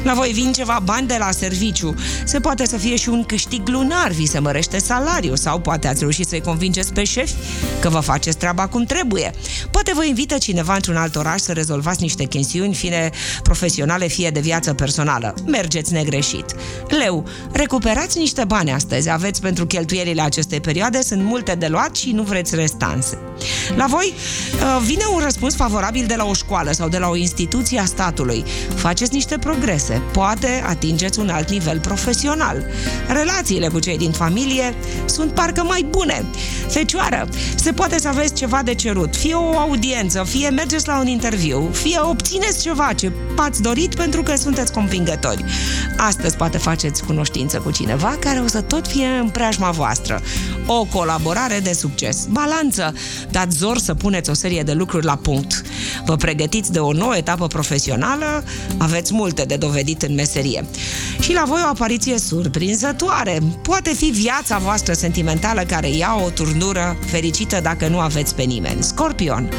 La 0.02 0.14
voi 0.14 0.30
vin 0.33 0.52
ceva 0.52 0.80
bani 0.85 1.06
de 1.06 1.16
la 1.18 1.30
serviciu. 1.30 1.94
Se 2.24 2.40
poate 2.40 2.66
să 2.66 2.76
fie 2.76 2.96
și 2.96 3.09
un 3.09 3.24
câștig 3.24 3.50
lunar, 3.67 4.11
vi 4.11 4.27
se 4.27 4.39
mărește 4.39 4.79
salariul 4.79 5.37
sau 5.37 5.59
poate 5.59 5.89
ați 5.89 6.01
reușit 6.01 6.29
să-i 6.29 6.41
convingeți 6.41 6.93
pe 6.93 7.05
șefi 7.05 7.35
că 7.81 7.89
vă 7.89 8.01
faceți 8.01 8.37
treaba 8.37 8.67
cum 8.67 8.85
trebuie. 8.85 9.31
Poate 9.71 9.93
vă 9.95 10.05
invită 10.05 10.39
cineva 10.39 10.75
într-un 10.75 10.97
alt 10.97 11.17
oraș 11.17 11.41
să 11.41 11.53
rezolvați 11.53 12.03
niște 12.03 12.25
chestiuni, 12.25 12.75
fie 12.75 13.11
profesionale, 13.43 14.07
fie 14.07 14.31
de 14.31 14.41
viață 14.41 14.75
personală. 14.75 15.35
Mergeți 15.47 15.93
negreșit. 15.93 16.45
Leu, 16.89 17.25
recuperați 17.53 18.19
niște 18.19 18.45
bani 18.45 18.73
astăzi. 18.73 19.11
Aveți 19.11 19.41
pentru 19.41 19.67
cheltuielile 19.67 20.23
acestei 20.23 20.61
perioade, 20.61 21.03
sunt 21.03 21.23
multe 21.23 21.55
de 21.55 21.67
luat 21.67 21.97
și 21.97 22.11
nu 22.11 22.23
vreți 22.23 22.55
restanse. 22.55 23.19
La 23.77 23.87
voi 23.89 24.13
uh, 24.15 24.83
vine 24.85 25.05
un 25.15 25.21
răspuns 25.25 25.55
favorabil 25.55 26.07
de 26.07 26.15
la 26.15 26.25
o 26.25 26.35
școală 26.35 26.73
sau 26.73 26.89
de 26.89 26.99
la 26.99 27.09
o 27.09 27.17
instituție 27.17 27.79
a 27.79 27.85
statului. 27.85 28.45
Faceți 28.75 29.15
niște 29.15 29.39
progrese, 29.39 30.03
poate 30.13 30.63
atingeți 30.67 31.19
un 31.19 31.29
alt 31.29 31.51
nivel 31.51 31.79
profesional. 31.79 32.65
Relațiile 33.40 33.68
cu 33.68 33.79
cei 33.79 33.98
din 33.98 34.11
familie 34.11 34.74
sunt 35.05 35.33
parcă 35.33 35.62
mai 35.62 35.87
bune. 35.90 36.24
Fecioară, 36.68 37.29
se 37.55 37.72
poate 37.72 37.98
să 37.98 38.09
aveți 38.09 38.35
ceva 38.35 38.62
de 38.64 38.74
cerut, 38.74 39.16
fie 39.16 39.35
o 39.35 39.59
audiență, 39.59 40.24
fie 40.29 40.48
mergeți 40.48 40.87
la 40.87 40.98
un 40.98 41.07
interviu, 41.07 41.70
fie 41.72 41.98
obțineți 42.03 42.62
ceva 42.62 42.92
ce 42.92 43.12
ați 43.37 43.62
dorit 43.62 43.94
pentru 43.94 44.22
că 44.22 44.37
sunteți 44.37 44.72
convingători. 44.72 45.44
Astăzi 45.96 46.37
poate 46.37 46.59
faceți 46.59 47.05
cunoștință 47.05 47.59
cu 47.59 47.70
cineva 47.70 48.16
care 48.20 48.38
o 48.38 48.46
să 48.46 48.61
tot 48.61 48.87
fie 48.87 49.07
în 49.07 49.29
preajma 49.29 49.70
voastră. 49.70 50.22
O 50.66 50.85
colaborare 50.85 51.61
de 51.62 51.72
succes. 51.72 52.26
Balanță, 52.31 52.94
dați 53.31 53.57
zor 53.57 53.79
să 53.79 53.94
puneți 53.94 54.31
o 54.31 54.35
serie 54.35 54.62
de 54.62 54.72
lucruri 54.72 55.05
la 55.05 55.16
punct. 55.16 55.62
Vă 56.05 56.16
pregătiți 56.16 56.72
de 56.72 56.79
o 56.79 56.92
nouă 56.92 57.16
etapă 57.16 57.46
profesională, 57.46 58.44
aveți 58.76 59.14
multe 59.14 59.42
de 59.42 59.57
dovedit 59.57 60.03
în 60.03 60.14
meserie. 60.14 60.64
Și 61.20 61.33
la 61.33 61.44
voi 61.46 61.61
o 61.64 61.68
apariție 61.68 62.18
surprinzătoare. 62.18 63.30
Poate 63.62 63.95
fi 63.95 64.05
viața 64.05 64.59
voastră 64.59 64.93
sentimentală 64.93 65.62
care 65.62 65.88
ia 65.88 66.21
o 66.25 66.31
turnură 66.31 66.97
fericită 67.07 67.61
dacă 67.62 67.88
nu 67.88 67.99
aveți 67.99 68.35
pe 68.35 68.43
nimeni. 68.43 68.83
Scorpion, 68.83 69.51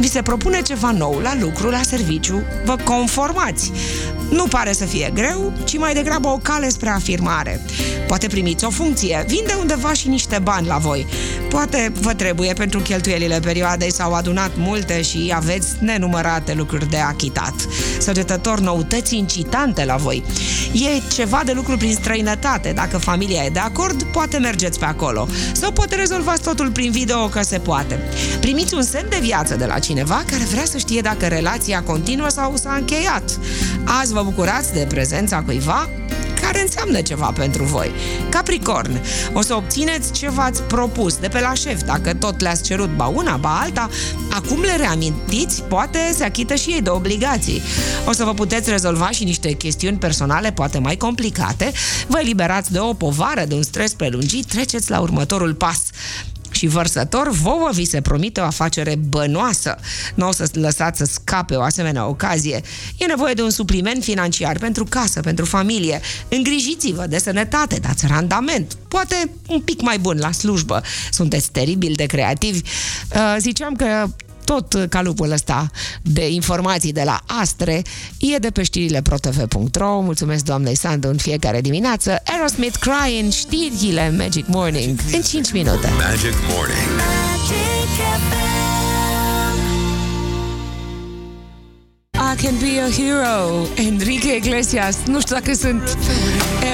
vi 0.00 0.08
se 0.08 0.22
propune 0.22 0.62
ceva 0.62 0.90
nou 0.90 1.18
la 1.22 1.36
lucru, 1.40 1.68
la 1.70 1.82
serviciu, 1.82 2.42
vă 2.64 2.76
conformați. 2.84 3.72
Nu 4.30 4.44
pare 4.44 4.72
să 4.72 4.84
fie 4.84 5.10
greu, 5.14 5.52
ci 5.64 5.78
mai 5.78 5.94
degrabă 5.94 6.28
o 6.28 6.38
cale 6.42 6.68
spre 6.68 6.88
afirmare. 6.88 7.60
Poate 8.06 8.26
primiți 8.26 8.64
o 8.64 8.70
funcție, 8.70 9.24
vin 9.28 9.42
de 9.46 9.54
undeva 9.60 9.92
și 9.92 10.08
niște 10.08 10.38
bani 10.42 10.66
la 10.66 10.76
voi. 10.76 11.06
Poate 11.48 11.92
vă 12.00 12.14
trebuie 12.14 12.52
pentru 12.52 12.80
cheltuielile 12.80 13.40
perioadei 13.40 13.92
s-au 13.92 14.12
adunat 14.12 14.50
multe 14.56 15.02
și 15.02 15.32
aveți 15.34 15.68
nenumărate 15.80 16.54
lucruri 16.54 16.90
de 16.90 16.96
achitat. 16.96 17.54
Săgetător 17.98 18.60
noutăți 18.60 19.16
incitante 19.16 19.84
la 19.84 19.96
voi. 19.96 20.22
E 20.72 21.14
ceva 21.14 21.42
de 21.44 21.52
lucru 21.52 21.76
prin 21.76 21.94
străinătate. 21.94 22.72
Dacă 22.72 22.98
familia 23.14 23.44
e 23.44 23.48
de 23.48 23.58
acord, 23.58 24.02
poate 24.02 24.38
mergeți 24.38 24.78
pe 24.78 24.84
acolo. 24.84 25.28
Sau 25.52 25.72
poate 25.72 25.94
rezolvați 25.94 26.42
totul 26.42 26.70
prin 26.70 26.90
video 26.90 27.26
că 27.26 27.42
se 27.42 27.58
poate. 27.58 28.00
Primiți 28.40 28.74
un 28.74 28.82
semn 28.82 29.06
de 29.08 29.18
viață 29.20 29.56
de 29.56 29.64
la 29.64 29.78
cineva 29.78 30.24
care 30.26 30.44
vrea 30.44 30.64
să 30.64 30.78
știe 30.78 31.00
dacă 31.00 31.26
relația 31.26 31.82
continuă 31.82 32.28
sau 32.28 32.56
s-a 32.56 32.74
încheiat. 32.74 33.38
Azi 34.00 34.12
vă 34.12 34.22
bucurați 34.22 34.72
de 34.72 34.86
prezența 34.88 35.42
cuiva 35.42 35.88
care 36.44 36.60
înseamnă 36.60 37.00
ceva 37.00 37.32
pentru 37.36 37.64
voi. 37.64 37.90
Capricorn, 38.28 39.00
o 39.32 39.40
să 39.40 39.54
obțineți 39.54 40.12
ce 40.12 40.30
v-ați 40.30 40.62
propus 40.62 41.16
de 41.16 41.28
pe 41.28 41.40
la 41.40 41.54
șef. 41.54 41.82
Dacă 41.82 42.14
tot 42.14 42.40
le-ați 42.40 42.62
cerut 42.62 42.96
ba 42.96 43.06
una, 43.06 43.36
ba 43.36 43.60
alta, 43.60 43.88
acum 44.30 44.60
le 44.60 44.76
reamintiți, 44.76 45.62
poate 45.62 45.98
se 46.14 46.24
achită 46.24 46.54
și 46.54 46.70
ei 46.70 46.82
de 46.82 46.90
obligații. 46.90 47.62
O 48.06 48.12
să 48.12 48.24
vă 48.24 48.34
puteți 48.34 48.70
rezolva 48.70 49.10
și 49.10 49.24
niște 49.24 49.52
chestiuni 49.52 49.98
personale, 49.98 50.52
poate 50.52 50.78
mai 50.78 50.96
complicate, 50.96 51.72
vă 52.06 52.18
eliberați 52.18 52.72
de 52.72 52.78
o 52.78 52.92
povară, 52.92 53.44
de 53.44 53.54
un 53.54 53.62
stres 53.62 53.92
prelungit, 53.92 54.46
treceți 54.46 54.90
la 54.90 55.00
următorul 55.00 55.54
pas 55.54 55.80
și 56.64 56.70
vărsător, 56.70 57.30
vouă 57.30 57.70
vi 57.72 57.84
se 57.84 58.00
promite 58.00 58.40
o 58.40 58.44
afacere 58.44 58.94
bănoasă. 59.08 59.76
Nu 60.14 60.28
o 60.28 60.32
să 60.32 60.48
lăsați 60.52 60.98
să 60.98 61.04
scape 61.04 61.54
o 61.54 61.62
asemenea 61.62 62.06
ocazie. 62.06 62.60
E 62.98 63.04
nevoie 63.04 63.34
de 63.34 63.42
un 63.42 63.50
supliment 63.50 64.02
financiar 64.02 64.58
pentru 64.58 64.84
casă, 64.84 65.20
pentru 65.20 65.44
familie. 65.44 66.00
Îngrijiți-vă 66.28 67.06
de 67.06 67.18
sănătate, 67.18 67.76
dați 67.76 68.06
randament. 68.06 68.76
Poate 68.88 69.30
un 69.48 69.60
pic 69.60 69.80
mai 69.80 69.98
bun 69.98 70.16
la 70.18 70.32
slujbă. 70.32 70.82
Sunteți 71.10 71.50
teribil 71.50 71.92
de 71.96 72.04
creativi. 72.04 72.60
Uh, 73.14 73.36
ziceam 73.38 73.74
că 73.74 74.06
tot 74.44 74.86
calupul 74.88 75.30
ăsta 75.30 75.70
de 76.02 76.30
informații 76.30 76.92
de 76.92 77.02
la 77.04 77.20
Astre 77.26 77.82
e 78.18 78.36
de 78.36 78.50
pe 78.50 78.62
știrile 78.62 79.02
protv.ro. 79.02 80.00
Mulțumesc 80.00 80.44
doamnei 80.44 80.74
Sandu 80.74 81.08
în 81.08 81.16
fiecare 81.16 81.60
dimineață. 81.60 82.22
Aerosmith 82.24 82.76
Crying, 82.78 83.32
știrile 83.32 84.14
Magic 84.16 84.46
Morning 84.46 84.98
în 85.12 85.22
5 85.22 85.52
minute. 85.52 85.88
Magic 85.98 86.34
Morning. 86.48 86.88
Magic 86.96 87.84
FM. 87.96 88.43
Can 92.44 92.58
be 92.58 92.78
a 92.78 92.90
hero. 92.90 93.66
Enrique 93.76 94.36
Iglesias. 94.36 94.96
Nu 95.06 95.20
știu 95.20 95.34
dacă 95.34 95.54
sunt 95.54 95.98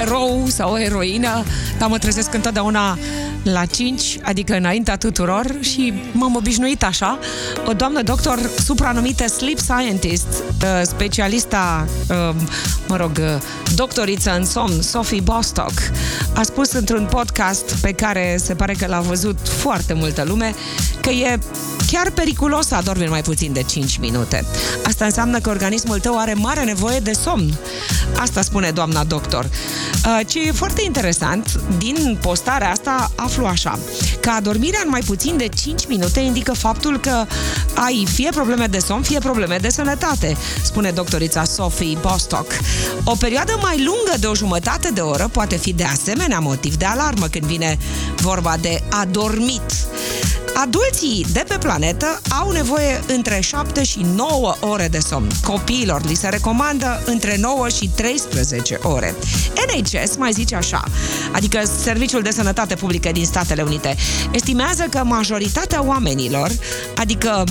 erou 0.01 0.45
sau 0.47 0.77
eroină, 0.77 1.43
dar 1.77 1.89
mă 1.89 1.97
trezesc 1.97 2.33
întotdeauna 2.33 2.97
la 3.43 3.65
5, 3.65 4.17
adică 4.23 4.55
înaintea 4.55 4.97
tuturor 4.97 5.55
și 5.59 5.93
m-am 6.11 6.35
obișnuit 6.35 6.83
așa. 6.83 7.19
O 7.65 7.73
doamnă 7.73 8.01
doctor 8.01 8.39
supranumită 8.63 9.27
Sleep 9.27 9.57
Scientist, 9.57 10.27
uh, 10.27 10.81
specialista, 10.83 11.87
uh, 12.09 12.35
mă 12.87 12.95
rog, 12.95 13.11
uh, 13.19 13.41
doctoriță 13.75 14.35
în 14.35 14.45
somn, 14.45 14.81
Sophie 14.81 15.21
Bostock, 15.21 15.73
a 16.33 16.43
spus 16.43 16.71
într-un 16.71 17.07
podcast 17.09 17.75
pe 17.75 17.91
care 17.91 18.35
se 18.39 18.53
pare 18.53 18.73
că 18.73 18.85
l-a 18.87 18.99
văzut 18.99 19.37
foarte 19.47 19.93
multă 19.93 20.23
lume, 20.23 20.53
că 21.01 21.09
e 21.09 21.39
chiar 21.91 22.11
periculos 22.11 22.67
să 22.67 22.75
adormi 22.75 23.05
mai 23.05 23.21
puțin 23.21 23.53
de 23.53 23.63
5 23.63 23.97
minute. 23.97 24.45
Asta 24.85 25.05
înseamnă 25.05 25.39
că 25.39 25.49
organismul 25.61 25.99
tău 25.99 26.17
are 26.17 26.33
mare 26.33 26.63
nevoie 26.63 26.99
de 26.99 27.11
somn. 27.11 27.59
Asta 28.17 28.41
spune 28.41 28.71
doamna 28.71 29.03
doctor. 29.03 29.45
Uh, 29.45 30.19
Ce 30.27 30.41
e 30.41 30.51
foarte 30.51 30.81
interesant, 30.85 31.59
din 31.77 32.17
postarea 32.21 32.69
asta 32.69 33.11
aflu 33.15 33.45
așa, 33.45 33.79
că 34.19 34.29
adormirea 34.29 34.81
în 34.83 34.89
mai 34.89 35.01
puțin 35.05 35.37
de 35.37 35.47
5 35.47 35.87
minute 35.87 36.19
indică 36.19 36.53
faptul 36.53 36.99
că 36.99 37.25
ai 37.73 38.07
fie 38.13 38.29
probleme 38.29 38.65
de 38.65 38.79
somn, 38.79 39.03
fie 39.03 39.19
probleme 39.19 39.57
de 39.57 39.69
sănătate, 39.69 40.37
spune 40.63 40.91
doctorița 40.91 41.43
Sophie 41.43 41.97
Bostock. 42.01 42.51
O 43.03 43.15
perioadă 43.19 43.59
mai 43.61 43.77
lungă 43.77 44.13
de 44.19 44.27
o 44.27 44.35
jumătate 44.35 44.89
de 44.93 45.01
oră 45.01 45.29
poate 45.31 45.55
fi 45.57 45.73
de 45.73 45.83
asemenea 45.83 46.39
motiv 46.39 46.75
de 46.75 46.85
alarmă 46.85 47.27
când 47.27 47.45
vine 47.45 47.77
vorba 48.15 48.55
de 48.61 48.83
adormit. 48.89 49.61
Adulții 50.61 51.25
de 51.31 51.45
pe 51.47 51.57
planetă 51.57 52.21
au 52.41 52.51
nevoie 52.51 53.03
între 53.07 53.39
7 53.39 53.83
și 53.83 54.05
9 54.15 54.55
ore 54.59 54.87
de 54.87 54.99
somn. 54.99 55.27
Copiilor 55.43 56.05
li 56.05 56.15
se 56.15 56.29
recomandă 56.29 57.01
între 57.05 57.37
9 57.37 57.69
și 57.69 57.89
13 57.95 58.79
ore. 58.81 59.15
NHS 59.67 60.15
mai 60.15 60.31
zice 60.31 60.55
așa, 60.55 60.83
adică 61.31 61.61
Serviciul 61.81 62.21
de 62.21 62.31
Sănătate 62.31 62.75
Publică 62.75 63.11
din 63.11 63.25
Statele 63.25 63.61
Unite, 63.61 63.95
estimează 64.31 64.83
că 64.89 65.03
majoritatea 65.03 65.83
oamenilor, 65.85 66.51
adică 66.95 67.43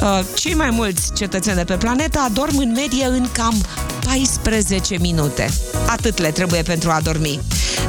uh, 0.00 0.20
cei 0.34 0.54
mai 0.54 0.70
mulți 0.70 1.12
cetățeni 1.12 1.56
de 1.56 1.64
pe 1.64 1.76
planetă, 1.76 2.18
adorm 2.18 2.58
în 2.58 2.72
medie 2.72 3.06
în 3.06 3.28
cam 3.32 3.64
14 4.08 4.98
minute. 5.00 5.50
Atât 5.86 6.18
le 6.18 6.30
trebuie 6.30 6.62
pentru 6.62 6.90
a 6.90 7.00
dormi. 7.02 7.40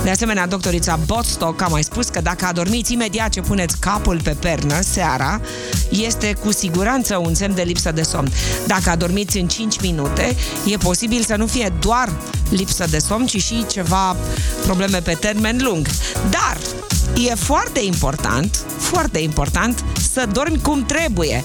De 0.04 0.10
asemenea, 0.10 0.48
doctorița 0.48 1.00
Botstock 1.06 1.62
a 1.62 1.68
mai 1.68 1.84
spus 1.84 2.08
că 2.08 2.22
dacă 2.22 2.46
adormiți 2.46 2.94
imediat 2.94 3.30
ce 3.30 3.42
puneți 3.42 3.80
capul 3.80 4.22
pe 4.24 4.36
pernă 4.40 4.82
seara, 4.82 5.42
este 5.90 6.34
cu 6.44 6.52
siguranță 6.52 7.18
un 7.18 7.34
semn 7.34 7.56
de 7.56 7.62
lipsă 7.62 7.92
de 7.92 8.02
somn. 8.02 8.32
Dacă 8.68 8.90
adormiți 8.90 9.38
în 9.38 9.48
5 9.48 9.82
minute, 9.82 10.36
e 10.66 10.78
posibil 10.78 11.24
să 11.24 11.36
nu 11.36 11.46
fie 11.46 11.74
doar 11.80 12.12
lipsă 12.50 12.86
de 12.90 13.00
somn, 13.00 13.26
ci 13.26 13.44
și 13.44 13.66
ceva 13.72 14.16
probleme 14.64 15.02
pe 15.02 15.18
termen 15.20 15.60
lung. 15.62 15.88
Dar 16.30 16.58
e 17.30 17.36
foarte 17.36 17.80
important, 17.84 18.60
foarte 18.78 19.20
important 19.20 19.84
să 20.14 20.28
dormi 20.32 20.62
cum 20.62 20.86
trebuie. 20.86 21.44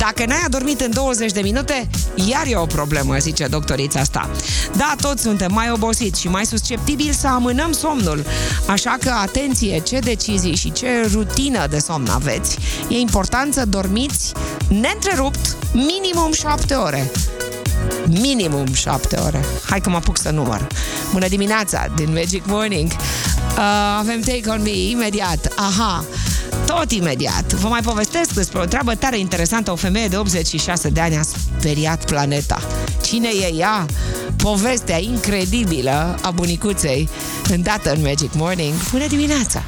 Dacă 0.00 0.24
n-ai 0.26 0.42
adormit 0.46 0.80
în 0.80 0.90
20 0.90 1.32
de 1.32 1.40
minute, 1.40 1.88
iar 2.14 2.46
e 2.46 2.56
o 2.56 2.66
problemă, 2.66 3.16
zice 3.18 3.46
doctorița 3.46 4.00
asta. 4.00 4.30
Da, 4.76 4.94
toți 5.00 5.22
suntem 5.22 5.52
mai 5.52 5.70
obosiți 5.70 6.20
și 6.20 6.28
mai 6.28 6.46
susceptibili 6.46 7.14
să 7.14 7.26
amânăm 7.26 7.72
somnul. 7.72 8.24
Așa 8.66 8.96
că, 9.00 9.10
atenție, 9.10 9.78
ce 9.78 9.98
decizii 9.98 10.56
și 10.56 10.72
ce 10.72 10.88
rutină 11.12 11.66
de 11.66 11.78
somn 11.78 12.08
aveți. 12.08 12.58
E 12.88 12.98
important 12.98 13.54
să 13.54 13.64
dormiți 13.64 14.32
neîntrerupt 14.68 15.56
minimum 15.72 16.32
7 16.32 16.74
ore. 16.74 17.10
Minimum 18.06 18.72
7 18.74 19.16
ore. 19.16 19.44
Hai 19.68 19.80
că 19.80 19.90
mă 19.90 19.96
apuc 19.96 20.18
să 20.18 20.30
număr. 20.30 20.66
Bună 21.12 21.28
dimineața 21.28 21.86
din 21.96 22.12
Magic 22.12 22.46
Morning. 22.46 22.90
Uh, 22.90 23.96
avem 23.98 24.20
Take 24.20 24.48
On 24.48 24.62
Me 24.62 24.88
imediat. 24.90 25.52
Aha. 25.56 26.04
Tot 26.66 26.92
imediat. 26.92 27.52
Vă 27.52 27.68
mai 27.68 27.80
povestesc 27.80 28.34
despre 28.34 28.58
o 28.58 28.64
treabă 28.64 28.94
tare 28.94 29.18
interesantă. 29.18 29.72
O 29.72 29.76
femeie 29.76 30.08
de 30.08 30.16
86 30.16 30.88
de 30.88 31.00
ani 31.00 31.16
a 31.16 31.22
speriat 31.22 32.04
planeta. 32.04 32.60
Cine 33.02 33.28
e 33.28 33.54
ea? 33.54 33.86
Povestea 34.36 34.98
incredibilă 34.98 36.18
a 36.22 36.30
bunicuței 36.30 37.08
îndată 37.48 37.92
în 37.92 38.02
Magic 38.02 38.34
Morning. 38.34 38.74
Bună 38.90 39.06
dimineața! 39.06 39.62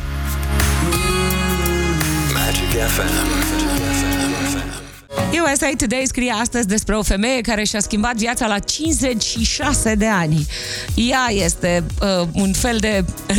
Magic 2.35 2.71
FM. 2.89 3.33
USA 5.53 5.71
Today 5.77 6.03
scrie 6.07 6.35
astăzi 6.41 6.67
despre 6.67 6.97
o 6.97 7.03
femeie 7.03 7.41
care 7.41 7.65
și-a 7.65 7.81
schimbat 7.81 8.17
viața 8.17 8.47
la 8.47 8.59
56 8.59 9.95
de 9.95 10.07
ani. 10.07 10.47
Ea 10.95 11.45
este 11.45 11.85
uh, 12.01 12.29
un 12.33 12.53
fel 12.53 12.77
de 12.81 13.05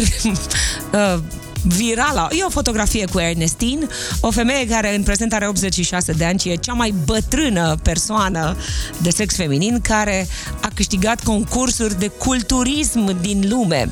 uh, 0.94 1.20
virală. 1.64 2.28
E 2.32 2.44
o 2.44 2.50
fotografie 2.50 3.06
cu 3.06 3.20
Ernestine, 3.20 3.88
o 4.20 4.32
femeie 4.32 4.68
care 4.68 4.96
în 4.96 5.04
prezent 5.04 5.34
are 5.34 5.48
86 5.48 6.12
de 6.12 6.26
ani 6.26 6.40
și 6.40 6.50
e 6.50 6.56
cea 6.56 6.74
mai 6.74 6.94
bătrână 7.06 7.76
persoană 7.84 8.58
de 9.02 9.10
sex 9.10 9.36
feminin 9.36 9.82
care 9.82 10.28
a 10.62 10.72
câștigat 10.74 11.24
concursuri 11.24 12.00
de 12.00 12.08
culturism 12.08 13.22
din 13.22 13.46
lume. 13.50 13.92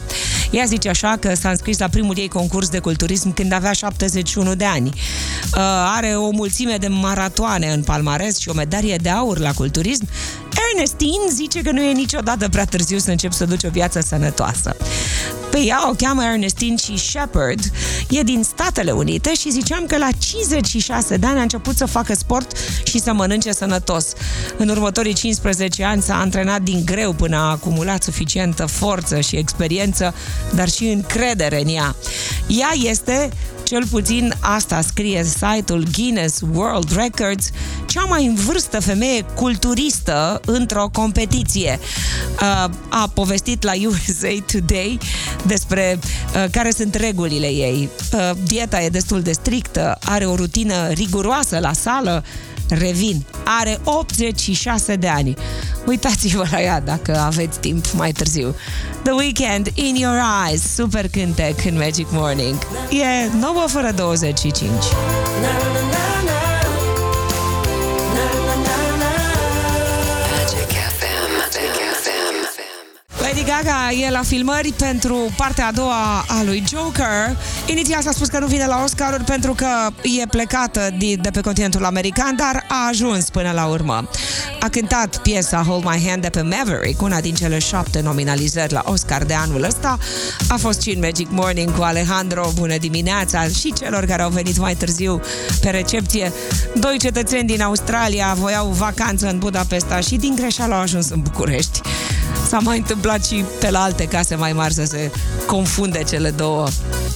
Ea 0.52 0.66
zice 0.66 0.90
așa 0.90 1.18
că 1.20 1.36
s-a 1.36 1.50
înscris 1.50 1.78
la 1.78 1.88
primul 1.88 2.18
ei 2.18 2.28
concurs 2.28 2.70
de 2.70 2.80
culturism 2.80 3.34
când 3.34 3.54
avea 3.54 3.72
71 3.72 4.56
de 4.56 4.66
ani. 4.66 4.88
Uh, 4.88 5.60
are 5.96 6.08
o 6.16 6.30
mulțime 6.30 6.78
de 6.78 6.88
maratoane 6.88 7.72
în 7.72 7.84
palmares 7.84 8.38
și 8.38 8.50
o 8.50 8.54
medalie 8.54 8.96
de 8.96 9.10
aur 9.10 9.40
la 9.40 9.54
culturism. 9.54 10.08
Ernestine 10.74 11.30
zice 11.30 11.62
că 11.62 11.72
nu 11.72 11.82
e 11.82 11.92
niciodată 11.92 12.50
prea 12.50 12.66
târziu 12.66 12.98
să 12.98 13.12
începi 13.12 13.34
să 13.34 13.46
duci 13.46 13.64
o 13.64 13.70
viață 13.70 14.00
sănătoasă. 14.00 14.76
Pe 15.52 15.60
ea 15.60 15.90
o 15.90 15.94
cheamă 15.94 16.24
Ernestine 16.24 16.76
și 16.76 16.98
Shepard, 16.98 17.60
e 18.10 18.22
din 18.22 18.44
Statele 18.44 18.92
Unite 18.92 19.34
și 19.34 19.52
ziceam 19.52 19.86
că 19.86 19.98
la 19.98 20.08
56 20.18 21.18
de 21.18 21.26
ani 21.26 21.40
a 21.40 21.42
început 21.42 21.78
să 21.78 21.86
facă 21.86 22.14
sport 22.14 22.52
și 22.84 23.00
să 23.00 23.14
mănânce 23.14 23.52
sănătos. 23.52 24.14
În 24.58 24.70
următorii 24.70 25.14
15 25.14 25.84
ani 25.84 26.02
s-a 26.02 26.20
antrenat 26.20 26.62
din 26.62 26.86
greu 26.86 27.14
până 27.14 27.36
a 27.36 27.50
acumulat 27.50 28.04
suficientă 28.04 28.66
forță 28.66 29.20
și 29.20 29.36
experiență, 29.36 30.14
dar 30.56 30.70
și 30.70 30.86
încredere 30.86 31.62
în 31.62 31.68
ea. 31.68 31.96
Ea 32.48 32.72
este 32.90 33.30
cel 33.72 33.88
puțin 33.88 34.34
asta 34.40 34.82
scrie 34.82 35.24
site-ul 35.24 35.84
Guinness 35.92 36.42
World 36.54 36.96
Records, 36.96 37.50
cea 37.86 38.04
mai 38.04 38.26
în 38.26 38.36
vârstă 38.36 38.82
femeie 38.82 39.26
culturistă 39.36 40.42
într-o 40.46 40.90
competiție. 40.94 41.80
Uh, 42.34 42.72
a 42.90 43.12
povestit 43.14 43.64
la 43.64 43.72
USA 43.86 44.38
Today 44.52 45.00
despre 45.46 46.00
uh, 46.00 46.46
care 46.52 46.72
sunt 46.72 46.96
regulile 46.96 47.48
ei. 47.48 47.90
Uh, 48.14 48.32
dieta 48.44 48.82
e 48.82 48.90
destul 48.90 49.22
de 49.22 49.32
strictă, 49.32 49.98
are 50.04 50.26
o 50.26 50.36
rutină 50.36 50.88
riguroasă 50.88 51.60
la 51.60 51.74
sală, 51.74 52.24
revin, 52.72 53.26
are 53.60 53.80
86 53.84 54.96
de 54.96 55.08
ani. 55.08 55.34
Uitați-vă 55.86 56.44
la 56.52 56.62
ea 56.62 56.80
dacă 56.80 57.20
aveți 57.20 57.60
timp 57.60 57.92
mai 57.92 58.12
târziu. 58.12 58.56
The 59.04 59.12
Weekend, 59.12 59.68
In 59.74 59.96
Your 59.96 60.20
Eyes, 60.48 60.74
super 60.74 61.10
cântec 61.10 61.66
în 61.66 61.78
Magic 61.78 62.08
Morning. 62.12 62.58
E 62.90 63.38
9 63.40 63.66
fără 63.68 63.92
25. 63.96 64.70
Magic 64.70 66.31
Lady 73.34 73.44
Gaga 73.46 73.92
e 74.06 74.10
la 74.10 74.22
filmări 74.24 74.74
pentru 74.78 75.34
partea 75.38 75.68
a 75.68 75.72
doua 75.72 76.26
a 76.28 76.44
lui 76.44 76.64
Joker. 76.70 77.38
Inițial 77.66 78.02
s-a 78.02 78.12
spus 78.12 78.28
că 78.28 78.40
nu 78.40 78.48
vine 78.48 78.66
la 78.66 78.82
Oscaruri 78.84 79.24
pentru 79.24 79.54
că 79.54 79.68
e 80.22 80.26
plecată 80.28 80.90
de, 80.98 81.16
de 81.16 81.30
pe 81.30 81.42
continentul 81.42 81.86
american, 81.86 82.36
dar 82.36 82.66
a 82.68 82.88
ajuns 82.90 83.30
până 83.30 83.52
la 83.52 83.66
urmă. 83.66 84.10
A 84.60 84.68
cântat 84.68 85.18
piesa 85.18 85.64
Hold 85.68 85.84
My 85.84 86.08
Hand 86.08 86.22
de 86.22 86.30
pe 86.30 86.42
Maverick, 86.42 87.02
una 87.02 87.22
din 87.22 87.34
cele 87.34 87.60
șapte 87.60 88.02
nominalizări 88.02 88.74
la 88.74 88.84
Oscar 88.86 89.24
de 89.24 89.34
anul 89.34 89.64
ăsta. 89.64 89.98
A 90.48 90.58
fost 90.58 90.82
și 90.82 90.90
în 90.90 91.00
Magic 91.00 91.28
Morning 91.30 91.78
cu 91.78 91.82
Alejandro. 91.82 92.52
Bună 92.56 92.78
dimineața 92.78 93.48
și 93.48 93.74
celor 93.74 94.06
care 94.06 94.22
au 94.22 94.30
venit 94.30 94.58
mai 94.58 94.76
târziu 94.76 95.22
pe 95.62 95.70
recepție. 95.70 96.32
Doi 96.76 96.98
cetățeni 97.00 97.48
din 97.48 97.62
Australia 97.62 98.34
voiau 98.38 98.68
vacanță 98.68 99.28
în 99.28 99.38
Budapesta 99.38 100.00
și 100.00 100.16
din 100.16 100.36
greșeală 100.36 100.74
au 100.74 100.82
ajuns 100.82 101.10
în 101.10 101.22
București. 101.22 101.82
S-a 102.48 102.60
mai 102.60 102.78
întâmplat 102.78 103.26
și 103.26 103.46
pe 103.60 103.70
la 103.70 103.82
alte 103.82 104.06
case 104.06 104.36
mai 104.36 104.54
mari 104.54 104.74
să 104.74 104.84
se 104.84 105.12
confunde 105.46 106.04
cele 106.10 106.30
două 106.30 106.68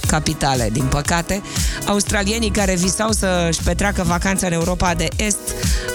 capitale, 0.06 0.68
din 0.72 0.84
păcate. 0.84 1.42
Australienii 1.86 2.50
care 2.50 2.74
visau 2.74 3.12
să-și 3.12 3.62
petreacă 3.62 4.02
vacanța 4.06 4.46
în 4.46 4.52
Europa 4.52 4.94
de 4.94 5.08
Est 5.16 5.38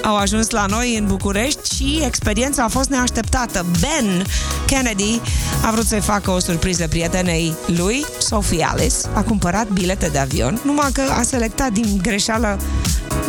au 0.03 0.15
ajuns 0.15 0.49
la 0.49 0.65
noi 0.65 0.97
în 0.97 1.05
București 1.05 1.75
și 1.75 2.01
experiența 2.05 2.63
a 2.63 2.67
fost 2.67 2.89
neașteptată. 2.89 3.65
Ben 3.79 4.25
Kennedy 4.65 5.21
a 5.65 5.71
vrut 5.71 5.85
să-i 5.85 5.99
facă 5.99 6.31
o 6.31 6.39
surpriză 6.39 6.87
prietenei 6.87 7.53
lui, 7.65 8.05
Sophie 8.19 8.67
Alice. 8.71 8.95
A 9.13 9.21
cumpărat 9.21 9.67
bilete 9.67 10.07
de 10.07 10.17
avion, 10.17 10.59
numai 10.65 10.89
că 10.93 11.01
a 11.19 11.21
selectat 11.21 11.71
din 11.71 11.99
greșeală 12.01 12.59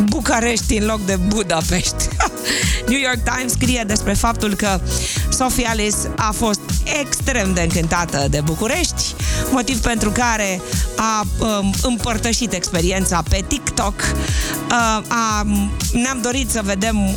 București 0.03 0.77
în 0.77 0.85
loc 0.85 1.05
de 1.05 1.15
Budapest. 1.27 1.95
New 2.87 2.99
York 2.99 3.19
Times 3.35 3.51
scrie 3.51 3.83
despre 3.87 4.13
faptul 4.13 4.53
că 4.53 4.79
Sophie 5.29 5.67
Alice 5.67 5.97
a 6.15 6.31
fost 6.31 6.59
extrem 7.01 7.53
de 7.53 7.61
încântată 7.61 8.27
de 8.29 8.41
București, 8.41 9.15
motiv 9.51 9.79
pentru 9.79 10.09
care 10.09 10.61
a 10.95 11.23
um, 11.39 11.73
împărtășit 11.81 12.53
experiența 12.53 13.23
pe 13.29 13.43
TikTok. 13.47 13.93
Uh, 13.99 15.03
a, 15.07 15.45
ne-am 15.93 16.19
dorit 16.21 16.49
să 16.49 16.61
vedem 16.63 17.15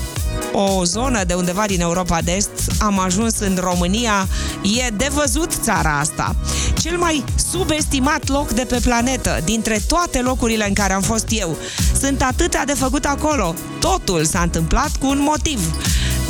o 0.53 0.85
zonă 0.85 1.25
de 1.25 1.35
undeva 1.35 1.65
din 1.67 1.81
Europa 1.81 2.21
de 2.25 2.33
Est, 2.33 2.51
am 2.79 2.99
ajuns 2.99 3.39
în 3.39 3.59
România, 3.61 4.29
e 4.63 4.91
de 4.97 5.09
văzut 5.13 5.53
țara 5.63 5.99
asta. 5.99 6.37
Cel 6.79 6.99
mai 6.99 7.25
subestimat 7.51 8.29
loc 8.29 8.51
de 8.51 8.65
pe 8.69 8.81
planetă, 8.83 9.41
dintre 9.45 9.81
toate 9.89 10.21
locurile 10.21 10.67
în 10.67 10.75
care 10.75 10.93
am 10.93 11.03
fost 11.03 11.27
eu. 11.29 11.57
Sunt 12.01 12.23
atâtea 12.23 12.65
de 12.65 12.73
făcut 12.73 13.05
acolo. 13.05 13.55
Totul 13.81 14.25
s-a 14.25 14.41
întâmplat 14.41 14.91
cu 15.01 15.07
un 15.07 15.19
motiv 15.21 15.61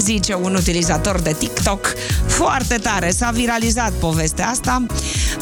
zice 0.00 0.34
un 0.34 0.54
utilizator 0.54 1.20
de 1.20 1.34
TikTok. 1.38 1.94
Foarte 2.26 2.76
tare, 2.76 3.10
s-a 3.10 3.30
viralizat 3.30 3.92
povestea 3.92 4.48
asta. 4.48 4.86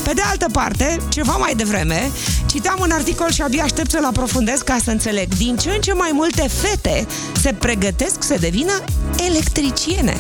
Pe 0.03 0.13
de 0.15 0.23
altă 0.31 0.47
parte, 0.53 0.97
ceva 1.09 1.37
mai 1.37 1.55
devreme, 1.55 2.11
citeam 2.47 2.79
un 2.81 2.91
articol 2.91 3.31
și 3.31 3.43
abia 3.43 3.63
aștept 3.63 3.91
să-l 3.91 4.05
aprofundez 4.05 4.61
ca 4.61 4.77
să 4.85 4.91
înțeleg. 4.91 5.35
Din 5.35 5.57
ce 5.57 5.71
în 5.71 5.81
ce 5.81 5.93
mai 5.93 6.11
multe 6.13 6.49
fete 6.61 7.07
se 7.43 7.53
pregătesc 7.53 8.23
să 8.23 8.37
devină 8.41 8.85
electriciene. 9.29 10.17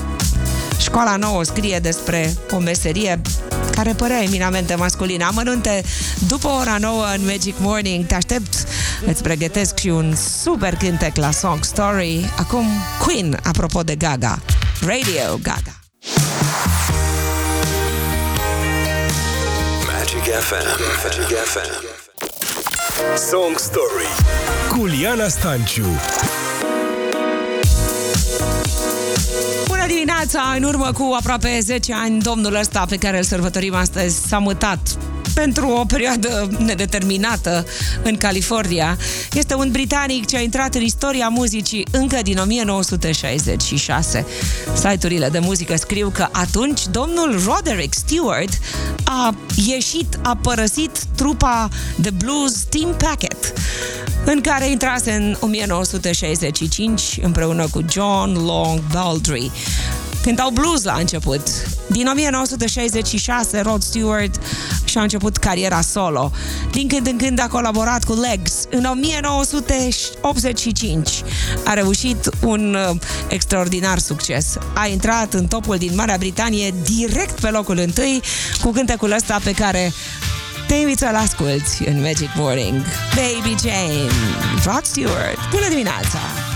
Școala 0.78 1.16
nouă 1.16 1.42
scrie 1.42 1.78
despre 1.78 2.34
o 2.50 2.58
meserie 2.58 3.20
care 3.74 3.92
părea 3.92 4.22
eminamente 4.22 4.74
masculină. 4.74 5.24
Amănunte 5.24 5.84
după 6.28 6.48
ora 6.48 6.76
nouă 6.80 7.04
în 7.16 7.24
Magic 7.24 7.54
Morning. 7.58 8.06
Te 8.06 8.14
aștept, 8.14 8.66
îți 9.06 9.22
pregătesc 9.22 9.78
și 9.78 9.88
un 9.88 10.14
super 10.14 10.74
cântec 10.76 11.16
la 11.16 11.30
Song 11.30 11.64
Story. 11.64 12.32
Acum 12.38 12.66
Queen, 13.06 13.38
apropo 13.42 13.82
de 13.82 13.94
Gaga. 13.96 14.38
Radio 14.80 15.38
Gaga. 15.42 15.78
Magic 19.92 20.22
FM. 20.22 20.80
Magic 21.02 21.36
FM. 21.36 21.84
Song 23.30 23.58
Story 23.58 24.08
cu 24.68 24.84
Liana 24.84 25.28
Stanciu 25.28 25.86
Bună 29.66 29.86
dimineața! 29.86 30.54
În 30.56 30.62
urmă 30.62 30.92
cu 30.92 31.16
aproape 31.18 31.58
10 31.60 31.94
ani, 31.94 32.20
domnul 32.22 32.54
ăsta 32.54 32.84
pe 32.88 32.96
care 32.96 33.16
îl 33.16 33.22
sărbătorim 33.22 33.74
astăzi 33.74 34.26
s-a 34.26 34.38
mutat 34.38 34.98
pentru 35.34 35.68
o 35.68 35.84
perioadă 35.84 36.50
nedeterminată 36.58 37.66
în 38.02 38.16
California. 38.16 38.98
Este 39.32 39.54
un 39.54 39.70
britanic 39.70 40.26
ce 40.26 40.36
a 40.36 40.40
intrat 40.40 40.74
în 40.74 40.82
istoria 40.82 41.28
muzicii 41.28 41.86
încă 41.90 42.18
din 42.22 42.38
1966. 42.38 44.26
Site-urile 44.74 45.28
de 45.28 45.38
muzică 45.38 45.76
scriu 45.76 46.08
că 46.08 46.28
atunci 46.32 46.86
domnul 46.90 47.42
Roderick 47.46 47.94
Stewart 47.94 48.58
a 49.04 49.34
ieșit, 49.66 50.18
a 50.22 50.38
părăsit 50.42 50.98
trupa 51.14 51.68
de 51.96 52.10
blues 52.10 52.52
Team 52.52 52.94
Packet 52.96 53.52
în 54.24 54.40
care 54.40 54.70
intrase 54.70 55.12
în 55.12 55.36
1965 55.40 57.18
împreună 57.22 57.66
cu 57.70 57.84
John 57.90 58.32
Long 58.46 58.82
Baldry. 58.92 59.50
Cântau 60.24 60.50
blues 60.50 60.82
la 60.82 60.94
început. 60.94 61.42
Din 61.86 62.06
1966, 62.06 63.60
Rod 63.60 63.82
Stewart 63.82 64.40
și-a 64.84 65.02
început 65.02 65.36
cariera 65.36 65.80
solo. 65.80 66.30
Din 66.70 66.88
când 66.88 67.06
în 67.06 67.16
când 67.16 67.40
a 67.40 67.46
colaborat 67.46 68.04
cu 68.04 68.12
Legs. 68.12 68.52
În 68.70 68.84
1985 68.84 71.10
a 71.64 71.72
reușit 71.72 72.30
un 72.40 72.74
uh, 72.74 72.90
extraordinar 73.28 73.98
succes. 73.98 74.56
A 74.74 74.86
intrat 74.86 75.34
în 75.34 75.46
topul 75.46 75.76
din 75.76 75.94
Marea 75.94 76.16
Britanie 76.18 76.74
direct 76.84 77.40
pe 77.40 77.48
locul 77.48 77.78
întâi 77.78 78.22
cu 78.62 78.70
cântecul 78.70 79.12
ăsta 79.12 79.40
pe 79.44 79.52
care 79.52 79.92
Te 80.66 80.74
invit 80.74 80.98
să-l 80.98 81.14
asculti 81.14 81.82
în 81.86 82.00
Magic 82.00 82.30
Morning. 82.36 82.82
Baby 83.14 83.54
Jane, 83.62 84.10
Rod 84.64 84.84
Stewart. 84.84 85.38
Bună 85.50 85.68
dimineața! 85.68 86.53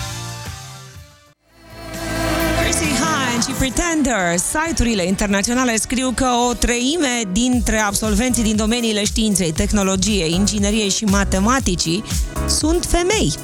Pretender, 3.73 4.37
site-urile 4.37 5.05
internaționale 5.07 5.77
scriu 5.77 6.13
că 6.15 6.27
o 6.49 6.53
treime 6.53 7.23
dintre 7.33 7.79
absolvenții 7.79 8.43
din 8.43 8.57
domeniile 8.57 9.05
științei, 9.05 9.53
tehnologiei, 9.53 10.33
ingineriei 10.33 10.89
și 10.89 11.05
matematicii 11.05 12.05
sunt 12.47 12.85
femei. 12.85 13.35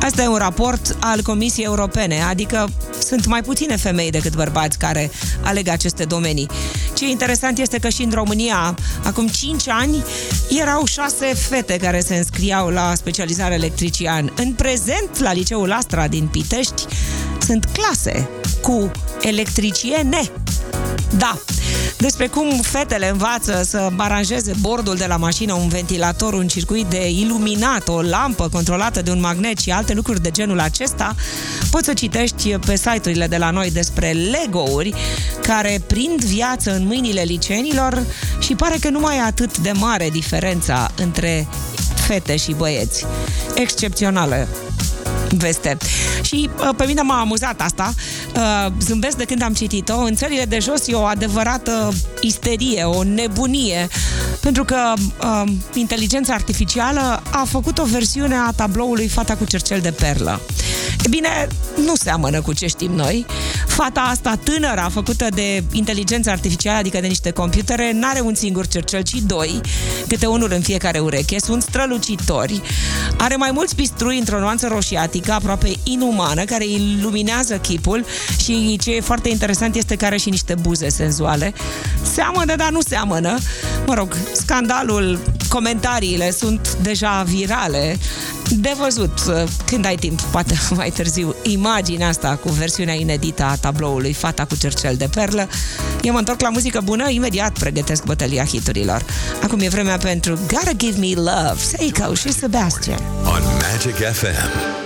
Asta 0.00 0.22
e 0.22 0.26
un 0.26 0.36
raport 0.36 0.96
al 1.00 1.22
Comisiei 1.22 1.64
Europene, 1.64 2.22
adică 2.22 2.68
sunt 2.98 3.26
mai 3.26 3.42
puține 3.42 3.76
femei 3.76 4.10
decât 4.10 4.34
bărbați 4.34 4.78
care 4.78 5.10
aleg 5.42 5.68
aceste 5.68 6.04
domenii. 6.04 6.48
Ce 6.94 7.04
e 7.04 7.10
interesant 7.10 7.58
este 7.58 7.78
că 7.78 7.88
și 7.88 8.02
în 8.02 8.10
România, 8.10 8.74
acum 9.04 9.26
5 9.26 9.68
ani, 9.68 10.04
erau 10.60 10.84
6 10.84 11.26
fete 11.48 11.76
care 11.76 12.00
se 12.00 12.16
înscriau 12.16 12.68
la 12.68 12.92
specializare 12.94 13.54
electrician. 13.54 14.32
În 14.36 14.52
prezent, 14.52 15.18
la 15.18 15.32
liceul 15.32 15.72
Astra 15.72 16.08
din 16.08 16.26
Pitești, 16.26 16.84
sunt 17.38 17.64
clase 17.64 18.28
cu 18.60 18.90
electriciene. 19.20 20.30
Da, 21.16 21.38
despre 21.98 22.26
cum 22.26 22.50
fetele 22.62 23.08
învață 23.08 23.62
să 23.64 23.90
aranjeze 23.96 24.52
bordul 24.60 24.96
de 24.96 25.06
la 25.06 25.16
mașină, 25.16 25.52
un 25.52 25.68
ventilator, 25.68 26.32
un 26.32 26.48
circuit 26.48 26.86
de 26.86 27.10
iluminat, 27.10 27.88
o 27.88 28.02
lampă 28.02 28.48
controlată 28.48 29.02
de 29.02 29.10
un 29.10 29.20
magnet 29.20 29.58
și 29.58 29.70
alte 29.70 29.94
lucruri 29.94 30.22
de 30.22 30.30
genul 30.30 30.60
acesta, 30.60 31.14
poți 31.70 31.84
să 31.84 31.92
citești 31.92 32.56
pe 32.66 32.76
site-urile 32.76 33.26
de 33.26 33.36
la 33.36 33.50
noi 33.50 33.70
despre 33.70 34.12
Lego-uri 34.12 34.94
care 35.42 35.82
prind 35.86 36.24
viață 36.24 36.74
în 36.74 36.86
mâinile 36.86 37.22
licenilor 37.22 38.02
și 38.38 38.54
pare 38.54 38.76
că 38.80 38.88
nu 38.88 39.00
mai 39.00 39.16
e 39.16 39.20
atât 39.20 39.58
de 39.58 39.72
mare 39.72 40.08
diferența 40.10 40.90
între 40.96 41.48
fete 42.06 42.36
și 42.36 42.52
băieți. 42.52 43.06
Excepțională 43.54 44.48
veste. 45.36 45.76
Și 46.22 46.50
uh, 46.58 46.68
pe 46.76 46.84
mine 46.86 47.02
m-a 47.02 47.20
amuzat 47.20 47.60
asta. 47.60 47.92
Uh, 48.36 48.72
zâmbesc 48.80 49.16
de 49.16 49.24
când 49.24 49.42
am 49.42 49.52
citit-o. 49.52 49.98
În 49.98 50.14
țările 50.14 50.44
de 50.44 50.58
jos 50.58 50.88
e 50.88 50.94
o 50.94 51.02
adevărată 51.02 51.92
isterie, 52.20 52.82
o 52.82 53.02
nebunie. 53.02 53.88
Pentru 54.48 54.64
că 54.66 54.92
uh, 55.22 55.52
inteligența 55.74 56.34
artificială 56.34 57.22
a 57.30 57.44
făcut 57.48 57.78
o 57.78 57.84
versiune 57.84 58.34
a 58.34 58.52
tabloului 58.56 59.08
Fata 59.08 59.34
cu 59.36 59.44
cercel 59.44 59.80
de 59.80 59.90
perlă. 59.90 60.40
E 61.04 61.08
bine, 61.08 61.48
nu 61.84 61.94
seamănă 61.94 62.40
cu 62.40 62.52
ce 62.52 62.66
știm 62.66 62.92
noi. 62.92 63.26
Fata 63.66 64.00
asta 64.00 64.38
tânără, 64.42 64.88
făcută 64.92 65.26
de 65.34 65.64
inteligență 65.72 66.30
artificială, 66.30 66.78
adică 66.78 67.00
de 67.00 67.06
niște 67.06 67.30
computere, 67.30 67.92
n-are 67.94 68.20
un 68.20 68.34
singur 68.34 68.66
cercel, 68.66 69.02
ci 69.02 69.14
doi, 69.14 69.60
câte 70.08 70.26
unul 70.26 70.52
în 70.52 70.60
fiecare 70.60 70.98
ureche, 70.98 71.38
sunt 71.38 71.62
strălucitori, 71.62 72.62
are 73.16 73.36
mai 73.36 73.50
mulți 73.52 73.74
pistrui 73.74 74.18
într-o 74.18 74.38
nuanță 74.38 74.66
roșiatică, 74.66 75.32
aproape 75.32 75.72
inumană, 75.82 76.44
care 76.44 76.64
iluminează 76.66 77.56
chipul 77.56 78.04
și 78.40 78.78
ce 78.80 78.94
e 78.94 79.00
foarte 79.00 79.28
interesant 79.28 79.74
este 79.74 79.96
că 79.96 80.04
are 80.04 80.16
și 80.16 80.30
niște 80.30 80.54
buze 80.60 80.88
senzuale. 80.88 81.54
Seamănă, 82.02 82.56
dar 82.56 82.70
nu 82.70 82.80
seamănă. 82.80 83.38
Mă 83.86 83.94
rog, 83.94 84.16
scandalul, 84.38 85.18
comentariile 85.48 86.30
sunt 86.30 86.76
deja 86.82 87.22
virale. 87.26 87.98
De 88.48 88.74
văzut, 88.78 89.18
când 89.66 89.84
ai 89.86 89.96
timp, 89.96 90.20
poate 90.20 90.54
mai 90.76 90.90
târziu, 90.90 91.34
imaginea 91.42 92.08
asta 92.08 92.38
cu 92.42 92.48
versiunea 92.48 92.94
inedită 92.94 93.42
a 93.42 93.56
tabloului 93.56 94.12
Fata 94.12 94.44
cu 94.44 94.56
cercel 94.56 94.96
de 94.96 95.08
perlă. 95.14 95.48
Eu 96.02 96.12
mă 96.12 96.18
întorc 96.18 96.40
la 96.40 96.48
muzică 96.48 96.80
bună, 96.84 97.10
imediat 97.10 97.58
pregătesc 97.58 98.04
bătălia 98.04 98.44
hiturilor. 98.44 99.04
Acum 99.42 99.60
e 99.60 99.68
vremea 99.68 99.96
pentru 99.96 100.38
Gotta 100.52 100.72
Give 100.76 100.98
Me 100.98 101.14
Love, 101.14 101.60
Seiko 101.60 102.14
și 102.14 102.32
Sebastian. 102.32 103.00
On 103.24 103.42
Magic 103.42 103.94
FM. 103.94 104.76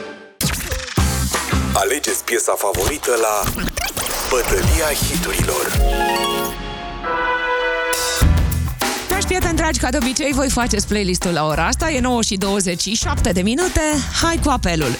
Alegeți 1.74 2.24
piesa 2.24 2.54
favorită 2.56 3.10
la 3.20 3.52
Bătălia 4.30 4.92
hiturilor. 5.08 6.41
Dragi 9.32 9.46
prieteni 9.46 9.72
dragi, 9.72 9.92
ca 9.92 9.98
de 9.98 10.06
obicei 10.06 10.32
voi 10.32 10.50
faceți 10.50 10.86
playlistul 10.86 11.32
la 11.32 11.46
ora 11.46 11.66
asta, 11.66 11.90
e 11.90 12.00
9 12.00 12.22
și 12.22 12.36
27 12.36 13.32
de 13.32 13.42
minute. 13.42 13.80
Hai 14.22 14.40
cu 14.44 14.50
apelul. 14.50 14.98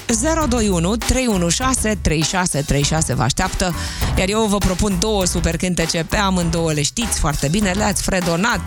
021 0.49 0.97
316 0.97 2.01
3636 2.03 3.14
vă 3.14 3.23
așteaptă, 3.23 3.75
iar 4.18 4.29
eu 4.29 4.45
vă 4.45 4.59
propun 4.59 4.97
două 5.01 5.25
super 5.25 5.57
cântece. 5.57 6.05
Pe 6.09 6.16
amândouă, 6.16 6.73
le 6.73 6.83
știți 6.83 7.18
foarte 7.18 7.49
bine, 7.49 7.71
le-ați 7.71 8.03
fredonat, 8.03 8.61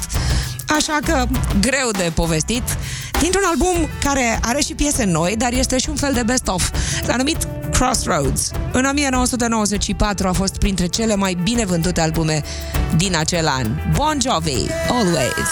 așa 0.67 0.99
că 1.05 1.25
greu 1.59 1.91
de 1.91 2.11
povestit, 2.15 2.63
dintr-un 3.21 3.43
album 3.49 3.89
care 4.03 4.39
are 4.41 4.61
și 4.61 4.73
piese 4.73 5.03
noi, 5.03 5.35
dar 5.37 5.53
este 5.53 5.77
și 5.77 5.89
un 5.89 5.95
fel 5.95 6.13
de 6.13 6.23
best-of. 6.23 6.71
S-a 7.05 7.15
numit 7.15 7.47
Crossroads. 7.77 8.51
În 8.71 8.85
1994 8.85 10.27
a 10.27 10.31
fost 10.31 10.57
printre 10.57 10.85
cele 10.85 11.15
mai 11.15 11.37
bine 11.43 11.65
vândute 11.65 12.01
albume 12.01 12.43
din 12.97 13.15
acel 13.15 13.47
an. 13.47 13.67
Bon 13.95 14.17
Jovi, 14.21 14.65
Always. 14.89 15.49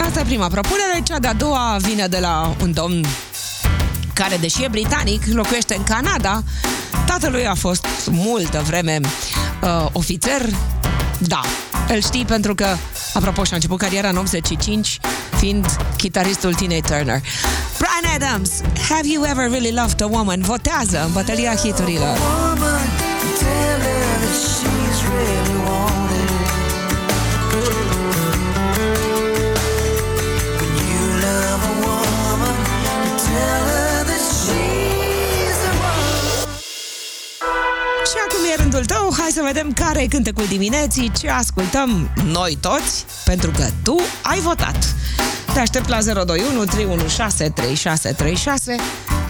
Asta 0.00 0.20
e 0.20 0.24
prima 0.24 0.46
propunere, 0.46 1.00
cea 1.04 1.18
de-a 1.18 1.32
doua 1.34 1.76
vine 1.80 2.06
de 2.06 2.18
la 2.18 2.54
un 2.62 2.72
domn 2.72 3.04
care, 4.14 4.36
deși 4.36 4.62
e 4.62 4.68
britanic, 4.70 5.22
locuiește 5.26 5.74
în 5.74 5.82
Canada. 5.82 6.42
Tatălui 7.06 7.46
a 7.46 7.54
fost 7.54 7.86
multă 8.10 8.62
vreme 8.66 9.00
uh, 9.02 9.86
ofițer. 9.92 10.42
Da, 11.18 11.40
îl 11.88 12.00
știi 12.00 12.24
pentru 12.24 12.54
că, 12.54 12.76
apropo, 13.14 13.44
și-a 13.44 13.56
început 13.56 13.78
cariera 13.78 14.08
în 14.08 14.16
85, 14.16 14.98
fiind 15.36 15.66
chitaristul 15.96 16.54
Tina 16.54 16.74
Turner. 16.86 17.20
Brian 17.78 18.14
Adams, 18.14 18.50
Have 18.88 19.08
You 19.08 19.24
Ever 19.24 19.50
Really 19.50 19.72
Loved 19.72 20.02
a 20.02 20.06
Woman? 20.06 20.40
Votează 20.40 21.04
în 21.06 21.12
bătălia 21.12 21.54
hiturilor. 21.54 22.18
Vedem 39.54 39.72
care 39.72 40.02
e 40.02 40.06
cântecul 40.06 40.44
dimineții, 40.48 41.10
ce 41.18 41.30
ascultăm 41.30 42.10
noi 42.32 42.58
toți, 42.60 43.04
pentru 43.24 43.50
că 43.50 43.64
tu 43.82 43.96
ai 44.22 44.38
votat. 44.38 44.94
Te 45.52 45.60
aștept 45.60 45.88
la 45.88 45.98
021 46.02 46.64
316 46.64 47.54
3636 47.54 48.76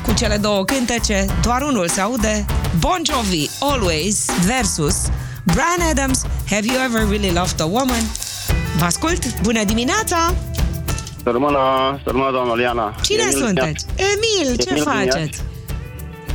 cu 0.03 0.13
cele 0.13 0.37
două 0.37 0.65
cântece, 0.65 1.27
doar 1.43 1.63
unul 1.63 1.89
se 1.89 2.01
aude, 2.01 2.45
Bon 2.79 3.03
Jovi, 3.03 3.51
Always 3.61 4.25
versus 4.47 4.97
Brian 5.45 5.91
Adams, 5.91 6.23
Have 6.51 6.67
You 6.67 6.85
Ever 6.85 7.09
Really 7.09 7.33
Loved 7.33 7.61
a 7.61 7.65
Woman? 7.65 8.05
Vă 8.79 8.85
ascult, 8.85 9.41
bună 9.41 9.65
dimineața! 9.65 10.35
Sărmână, 11.23 11.59
sărmână, 12.05 12.31
doamna 12.31 12.55
Liana. 12.55 12.95
Cine 13.03 13.23
Emil 13.23 13.47
sunteți? 13.47 13.87
Emil, 13.97 14.57
ce 14.57 14.69
Emil 14.69 14.83
din 14.83 14.93
faceți? 14.93 15.17
Iași. 15.17 15.41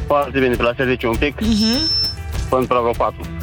Foarte 0.07 0.39
bine, 0.39 0.55
pe 0.55 0.63
la 0.63 0.73
serviciu 0.77 1.09
un 1.09 1.15
pic. 1.15 1.35
Uh-huh. 1.41 1.79
Până 2.49 2.65
pragul 2.65 2.93
4. 2.97 3.38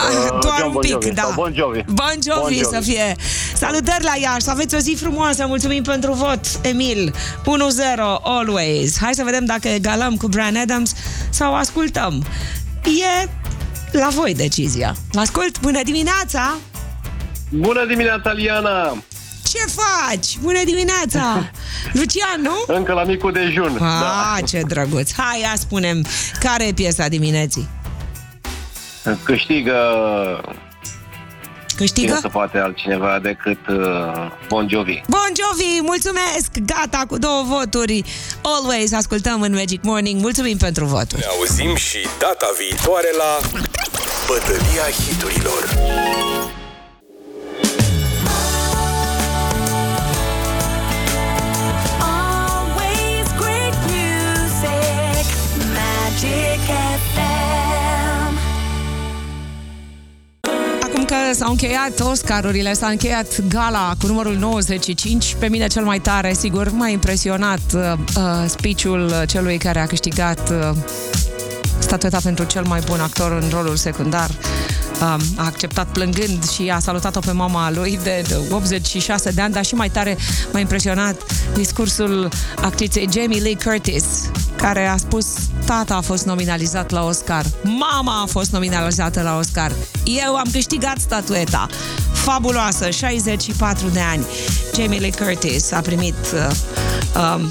Ha, 0.00 0.08
Uh, 0.32 0.38
doar 0.40 0.56
John 0.58 0.66
un 0.66 0.72
Bon 0.72 0.80
pic, 0.82 0.90
Jovi, 0.90 1.10
da. 1.10 1.22
sau 1.22 1.32
Bon 1.32 1.52
Jovi. 1.54 1.82
Bon 1.86 2.14
Jovi, 2.26 2.40
Bon 2.40 2.52
Jovi. 2.52 2.64
să 2.74 2.80
fie. 2.80 3.16
Salutări 3.54 4.02
la 4.04 4.12
Iași, 4.20 4.40
să 4.40 4.50
aveți 4.50 4.74
o 4.74 4.78
zi 4.78 4.94
frumoasă, 5.00 5.46
mulțumim 5.46 5.82
pentru 5.82 6.12
vot, 6.12 6.40
Emil. 6.62 7.14
1-0, 7.44 8.20
always. 8.22 8.98
Hai 9.00 9.14
să 9.14 9.22
vedem 9.24 9.44
dacă 9.44 9.68
egalăm 9.68 10.16
cu 10.16 10.26
Brian 10.28 10.56
Adams 10.56 10.92
sau 11.30 11.54
ascultăm. 11.54 12.24
E 12.84 13.28
la 13.92 14.08
voi 14.08 14.34
decizia. 14.34 14.94
Vă 15.12 15.20
ascult, 15.20 15.60
bună 15.60 15.80
dimineața! 15.84 16.54
Bună 17.48 17.84
dimineața, 17.88 18.30
Liana! 18.32 18.96
Ce 19.44 19.58
faci? 19.74 20.38
Bună 20.40 20.58
dimineața! 20.64 21.50
Lucian, 21.98 22.40
nu? 22.42 22.74
Încă 22.76 22.92
la 22.92 23.02
micul 23.04 23.32
dejun. 23.32 23.78
Ah, 23.80 24.38
ce 24.48 24.60
drăguț! 24.68 25.10
Hai, 25.16 25.40
ia 25.40 25.52
spunem, 25.58 26.04
care 26.40 26.66
e 26.66 26.72
piesa 26.72 27.08
dimineții? 27.08 27.68
Da. 29.02 29.16
Câștigă 29.24 29.76
cine 30.44 31.76
Câștigă? 31.76 32.18
să 32.20 32.28
poate 32.28 32.58
altcineva 32.58 33.18
decât 33.22 33.58
uh, 33.68 34.30
Bon 34.48 34.68
Jovi. 34.68 35.00
Bon 35.08 35.30
Jovi, 35.40 35.80
mulțumesc! 35.82 36.50
Gata 36.66 37.02
cu 37.08 37.18
două 37.18 37.42
voturi. 37.46 38.04
Always 38.42 38.92
ascultăm 38.92 39.40
în 39.42 39.52
Magic 39.54 39.82
Morning. 39.82 40.20
Mulțumim 40.20 40.56
pentru 40.56 40.84
voturi. 40.84 41.20
Ne 41.20 41.26
auzim 41.38 41.74
și 41.76 41.98
data 42.18 42.46
viitoare 42.58 43.08
la 43.18 43.38
Bătălia 44.26 44.86
hiturilor. 45.04 45.68
S-au 61.32 61.50
încheiat 61.50 62.00
Oscarurile, 62.00 62.72
s-a 62.72 62.86
încheiat 62.86 63.48
gala 63.48 63.92
cu 64.00 64.06
numărul 64.06 64.36
95. 64.36 65.36
Pe 65.38 65.48
mine 65.48 65.66
cel 65.66 65.84
mai 65.84 65.98
tare, 65.98 66.32
sigur, 66.32 66.70
m-a 66.70 66.88
impresionat 66.88 67.60
uh, 67.74 67.92
uh, 68.16 68.22
speech-ul 68.46 69.12
celui 69.26 69.58
care 69.58 69.80
a 69.80 69.86
câștigat 69.86 70.50
uh, 70.50 70.76
statueta 71.78 72.18
pentru 72.22 72.44
cel 72.44 72.64
mai 72.66 72.80
bun 72.86 73.00
actor 73.00 73.32
în 73.42 73.48
rolul 73.50 73.76
secundar. 73.76 74.30
Um, 75.00 75.20
a 75.36 75.44
acceptat 75.44 75.86
plângând 75.92 76.48
și 76.50 76.70
a 76.70 76.78
salutat-o 76.78 77.20
pe 77.20 77.32
mama 77.32 77.70
lui 77.70 77.98
de, 78.02 78.24
de 78.28 78.40
86 78.50 79.30
de 79.30 79.40
ani, 79.40 79.52
dar 79.52 79.64
și 79.64 79.74
mai 79.74 79.88
tare 79.88 80.16
m-a 80.52 80.58
impresionat 80.58 81.22
discursul 81.54 82.28
actriței 82.62 83.08
Jamie 83.12 83.40
Lee 83.40 83.56
Curtis, 83.64 84.04
care 84.56 84.86
a 84.86 84.96
spus 84.96 85.26
tata 85.64 85.94
a 85.94 86.00
fost 86.00 86.24
nominalizat 86.24 86.90
la 86.90 87.04
Oscar, 87.04 87.44
mama 87.62 88.22
a 88.22 88.26
fost 88.26 88.52
nominalizată 88.52 89.22
la 89.22 89.38
Oscar, 89.38 89.72
eu 90.04 90.36
am 90.36 90.48
câștigat 90.52 90.98
statueta. 90.98 91.66
Fabuloasă, 92.12 92.90
64 92.90 93.88
de 93.88 94.00
ani. 94.00 94.24
Jamie 94.76 94.98
Lee 94.98 95.12
Curtis 95.24 95.72
a 95.72 95.80
primit 95.80 96.14
uh, 96.34 96.50
um, 97.36 97.48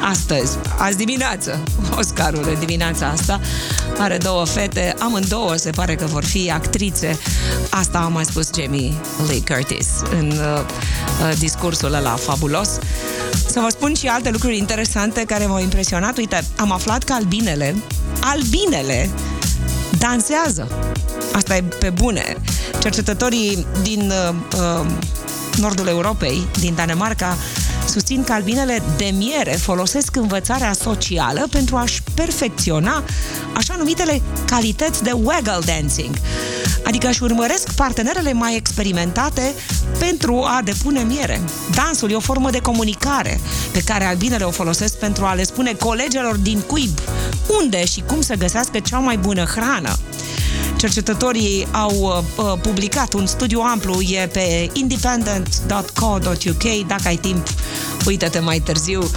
astăzi, 0.00 0.58
azi 0.78 0.96
dimineață, 0.96 1.62
Oscarul 1.98 2.48
în 2.48 2.58
dimineața 2.58 3.06
asta. 3.06 3.40
Are 3.98 4.16
două 4.16 4.44
fete, 4.44 4.94
amândouă 4.98 5.56
se 5.56 5.70
pare 5.70 5.94
că 5.94 6.06
vor 6.06 6.24
fi 6.24 6.50
actrițe. 6.50 7.18
Asta 7.70 7.98
a 7.98 8.08
mai 8.08 8.24
spus 8.24 8.50
Jamie 8.58 8.92
Lee 9.26 9.42
Curtis 9.48 9.88
în 10.18 10.30
uh, 10.30 10.60
uh, 10.60 11.38
discursul 11.38 11.94
ăla 11.94 12.10
fabulos. 12.10 12.68
Să 13.46 13.60
vă 13.60 13.68
spun 13.68 13.94
și 13.94 14.06
alte 14.06 14.30
lucruri 14.30 14.56
interesante 14.56 15.24
care 15.26 15.46
m-au 15.46 15.60
impresionat. 15.60 16.16
Uite, 16.16 16.44
am 16.56 16.72
aflat 16.72 17.02
că 17.02 17.12
albinele, 17.12 17.76
albinele 18.20 19.10
dansează. 19.98 20.68
Asta 21.32 21.56
e 21.56 21.62
pe 21.78 21.90
bune. 21.90 22.36
Cercetătorii 22.78 23.66
din 23.82 24.12
uh, 24.28 24.34
uh, 24.56 24.86
nordul 25.56 25.86
Europei, 25.86 26.46
din 26.58 26.74
Danemarca, 26.74 27.36
susțin 27.90 28.24
că 28.24 28.32
albinele 28.32 28.82
de 28.96 29.12
miere 29.16 29.50
folosesc 29.50 30.16
învățarea 30.16 30.72
socială 30.72 31.46
pentru 31.50 31.76
a-și 31.76 32.02
perfecționa 32.14 33.04
așa 33.56 33.74
numitele 33.78 34.22
calități 34.46 35.02
de 35.02 35.10
waggle 35.12 35.58
dancing, 35.64 36.14
adică 36.84 37.08
își 37.08 37.22
urmăresc 37.22 37.72
partenerele 37.72 38.32
mai 38.32 38.56
experimentate 38.56 39.54
pentru 39.98 40.42
a 40.44 40.60
depune 40.64 41.00
miere. 41.00 41.40
Dansul 41.74 42.10
e 42.10 42.14
o 42.14 42.20
formă 42.20 42.50
de 42.50 42.60
comunicare 42.60 43.40
pe 43.72 43.82
care 43.84 44.04
albinele 44.04 44.44
o 44.44 44.50
folosesc 44.50 44.98
pentru 44.98 45.24
a 45.24 45.34
le 45.34 45.44
spune 45.44 45.72
colegilor 45.72 46.36
din 46.36 46.60
cuib 46.60 46.98
unde 47.62 47.84
și 47.84 48.02
cum 48.06 48.20
să 48.20 48.34
găsească 48.34 48.78
cea 48.78 48.98
mai 48.98 49.16
bună 49.16 49.44
hrană. 49.44 49.98
Cercetătorii 50.80 51.66
au 51.72 52.24
uh, 52.36 52.52
publicat 52.62 53.12
un 53.12 53.26
studiu 53.26 53.60
amplu, 53.60 54.00
e 54.00 54.28
pe 54.32 54.70
independent.co.uk, 54.72 56.86
dacă 56.86 57.02
ai 57.04 57.16
timp, 57.16 57.46
uită-te 58.06 58.38
mai 58.38 58.58
târziu. 58.58 59.10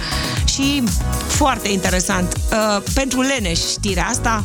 Și 0.44 0.82
foarte 1.26 1.68
interesant, 1.68 2.36
uh, 2.52 2.82
pentru 2.94 3.20
leneș 3.20 3.58
știrea 3.58 4.06
asta, 4.06 4.44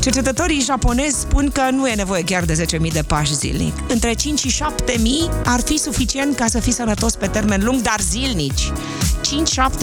cercetătorii 0.00 0.60
japonezi 0.60 1.20
spun 1.20 1.50
că 1.52 1.62
nu 1.70 1.88
e 1.88 1.94
nevoie 1.94 2.22
chiar 2.22 2.44
de 2.44 2.66
10.000 2.82 2.92
de 2.92 3.02
pași 3.02 3.34
zilnic. 3.34 3.74
Între 3.88 4.12
5 4.12 4.38
și 4.38 4.62
7.000 4.62 4.96
ar 5.44 5.60
fi 5.60 5.78
suficient 5.78 6.36
ca 6.36 6.46
să 6.46 6.60
fii 6.60 6.72
sănătos 6.72 7.14
pe 7.14 7.26
termen 7.26 7.60
lung, 7.64 7.82
dar 7.82 8.00
zilnici. 8.00 8.72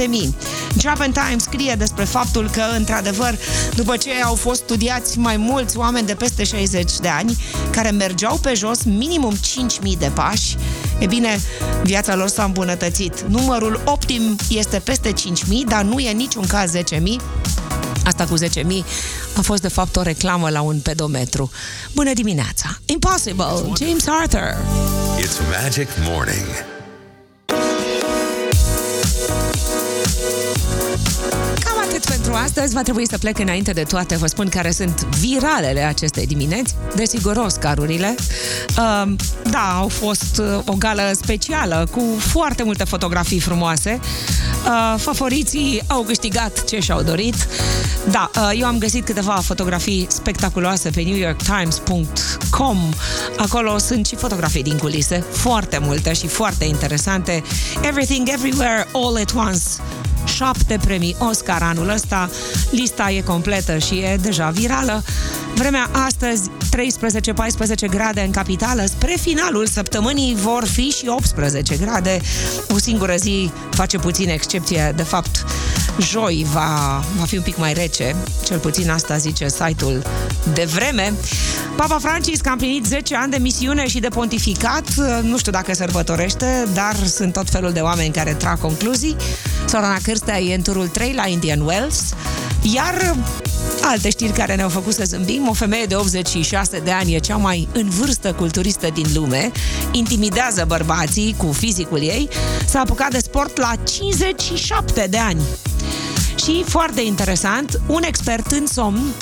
5-7 0.06 0.08
mii. 0.08 0.36
Japan 0.80 1.12
Times 1.12 1.44
scrie 1.44 1.76
despre 1.78 2.04
faptul 2.04 2.50
că, 2.50 2.62
într-adevăr, 2.78 3.38
după 3.76 3.98
ce 3.98 4.10
au 4.24 4.36
fost 4.36 4.62
studiați 4.62 5.20
mai 5.20 5.38
mulți 5.38 5.78
oameni 5.78 6.08
de 6.08 6.14
peste 6.14 6.44
60 6.44 6.92
de 7.02 7.08
ani 7.08 7.38
care 7.72 7.92
mergeau 7.92 8.38
pe 8.38 8.54
jos 8.54 8.84
minimum 8.84 9.36
5.000 9.36 9.98
de 9.98 10.12
pași, 10.14 10.56
e 11.00 11.06
bine, 11.06 11.40
viața 11.84 12.16
lor 12.16 12.28
s-a 12.28 12.44
îmbunătățit. 12.44 13.22
Numărul 13.22 13.82
optim 13.86 14.36
este 14.50 14.80
peste 14.80 15.14
5.000, 15.14 15.16
dar 15.68 15.84
nu 15.84 16.00
e 16.00 16.12
niciun 16.12 16.46
caz 16.48 16.72
10.000. 16.76 16.82
Asta 18.06 18.26
cu 18.26 18.38
10.000 18.38 18.48
a 19.38 19.42
fost 19.42 19.62
de 19.62 19.68
fapt 19.68 19.96
o 19.96 20.02
reclamă 20.02 20.50
la 20.50 20.62
un 20.62 20.80
pedometru. 20.80 21.52
Bună 21.94 22.14
dimineața! 22.14 22.78
Impossible! 22.86 23.46
James 23.78 24.06
Arthur! 24.08 24.56
It's 25.20 25.62
Magic 25.62 25.88
Morning. 26.10 26.77
Cam 31.98 32.06
atât 32.06 32.16
pentru 32.16 32.44
astăzi. 32.44 32.74
Va 32.74 32.82
trebui 32.82 33.08
să 33.08 33.18
plec 33.18 33.40
înainte 33.40 33.72
de 33.72 33.84
toate. 33.84 34.16
Vă 34.16 34.28
spun 34.28 34.50
care 34.50 34.72
sunt 34.72 35.06
viralele 35.06 35.82
acestei 35.82 36.26
dimineți. 36.26 36.76
Desigur, 36.96 37.38
Oscarurile. 37.38 38.16
Uh, 38.78 39.14
da, 39.50 39.78
au 39.78 39.88
fost 39.88 40.38
uh, 40.38 40.60
o 40.66 40.74
gală 40.74 41.12
specială 41.22 41.88
cu 41.92 42.04
foarte 42.18 42.64
multe 42.64 42.84
fotografii 42.84 43.40
frumoase. 43.40 44.00
Uh, 44.66 45.00
favoriții 45.00 45.82
au 45.88 46.02
câștigat 46.02 46.64
ce 46.64 46.80
și-au 46.80 47.02
dorit. 47.02 47.48
Da, 48.12 48.32
uh, 48.36 48.50
eu 48.60 48.66
am 48.66 48.78
găsit 48.78 49.06
câteva 49.06 49.34
fotografii 49.34 50.08
spectaculoase 50.10 50.90
pe 50.90 51.02
newyorktimes.com. 51.02 52.78
Acolo 53.38 53.78
sunt 53.78 54.06
și 54.06 54.16
fotografii 54.16 54.64
din 54.64 54.78
culise, 54.78 55.24
foarte 55.32 55.78
multe 55.78 56.14
și 56.14 56.28
foarte 56.28 56.66
interesante. 56.66 57.44
Everything, 57.82 58.30
Everywhere, 58.32 58.88
All 58.94 59.16
at 59.16 59.34
Once 59.36 59.62
șapte 60.36 60.80
premii 60.86 61.16
Oscar 61.20 61.62
anul 61.62 61.90
ăsta. 61.90 62.30
Lista 62.72 63.12
e 63.12 63.22
completă 63.22 63.78
și 63.78 63.96
e 63.96 64.18
deja 64.22 64.50
virală. 64.50 65.04
Vremea 65.56 65.90
astăzi 65.92 66.50
13-14 67.88 67.90
grade 67.90 68.22
în 68.22 68.32
capitală. 68.32 68.86
Spre 68.86 69.16
finalul 69.22 69.68
săptămânii 69.68 70.36
vor 70.36 70.66
fi 70.66 70.90
și 70.90 71.08
18 71.08 71.78
grade. 71.78 72.22
O 72.74 72.78
singură 72.78 73.16
zi 73.16 73.52
face 73.70 73.98
puțin 73.98 74.30
excepție. 74.30 74.94
De 74.96 75.04
fapt, 75.04 75.46
joi 76.00 76.46
va, 76.54 77.04
va 77.18 77.26
fi 77.26 77.38
un 77.38 77.44
pic 77.44 77.58
mai 77.58 77.74
rece. 77.74 78.16
Cel 78.46 78.60
puțin 78.60 78.90
asta 78.90 79.18
zice 79.18 79.48
site-ul 79.48 80.04
de 80.54 80.64
vreme. 80.74 81.14
Papa 81.76 81.98
Francisc 82.00 82.48
a 82.48 82.52
împlinit 82.52 82.86
10 82.86 83.16
ani 83.16 83.32
de 83.32 83.38
misiune 83.38 83.88
și 83.88 84.00
de 84.00 84.08
pontificat. 84.08 84.94
Nu 85.22 85.38
știu 85.38 85.52
dacă 85.52 85.74
sărbătorește, 85.74 86.68
dar 86.74 86.96
sunt 87.06 87.34
tot 87.34 87.50
felul 87.50 87.72
de 87.72 87.80
oameni 87.80 88.14
care 88.14 88.34
trag 88.34 88.60
concluzii. 88.60 89.16
Sorana 89.68 89.98
Cârstea 90.04 90.40
e 90.40 90.56
în 90.56 90.62
turul 90.62 90.88
3 90.88 91.14
la 91.14 91.28
Indian 91.28 91.62
Wells. 91.62 92.14
Iar 92.62 93.16
alte 93.82 94.10
știri 94.10 94.32
care 94.32 94.56
ne-au 94.56 94.70
făcut 94.70 94.94
să 94.94 95.04
zâmbim, 95.06 95.48
o 95.50 95.54
femeie 95.54 95.86
de 95.86 95.96
86 95.96 96.80
de 96.80 96.92
ani 96.92 97.14
e 97.14 97.20
cea 97.20 97.36
mai 97.36 97.68
în 97.74 97.90
vârstă 97.90 98.34
culturistă 98.34 98.88
din 98.94 99.06
lume, 99.14 99.52
intimidează 99.92 100.64
bărbații 100.68 101.36
cu 101.38 101.52
fizicul 101.52 102.02
ei, 102.02 102.30
s-a 102.66 102.80
apucat 102.80 103.12
de 103.12 103.20
sport 103.20 103.58
la 103.58 103.74
57 103.84 105.08
de 105.10 105.18
ani. 105.18 105.42
Și, 106.48 106.64
foarte 106.68 107.02
interesant, 107.02 107.82
un 107.88 108.04
expert 108.04 108.52
în 108.52 108.68
somn 108.68 109.14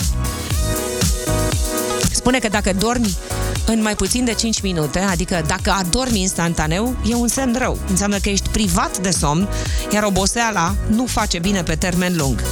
spune 2.11 2.39
că 2.39 2.47
dacă 2.47 2.73
dormi 2.73 3.17
în 3.65 3.81
mai 3.81 3.95
puțin 3.95 4.25
de 4.25 4.33
5 4.33 4.61
minute, 4.61 4.99
adică 4.99 5.43
dacă 5.47 5.71
adormi 5.71 6.21
instantaneu, 6.21 6.95
e 7.09 7.13
un 7.13 7.27
semn 7.27 7.55
rău. 7.57 7.77
Înseamnă 7.89 8.17
că 8.17 8.29
ești 8.29 8.49
privat 8.49 8.97
de 8.97 9.09
somn, 9.09 9.47
iar 9.93 10.03
oboseala 10.03 10.75
nu 10.87 11.05
face 11.05 11.39
bine 11.39 11.63
pe 11.63 11.75
termen 11.75 12.15
lung. 12.15 12.43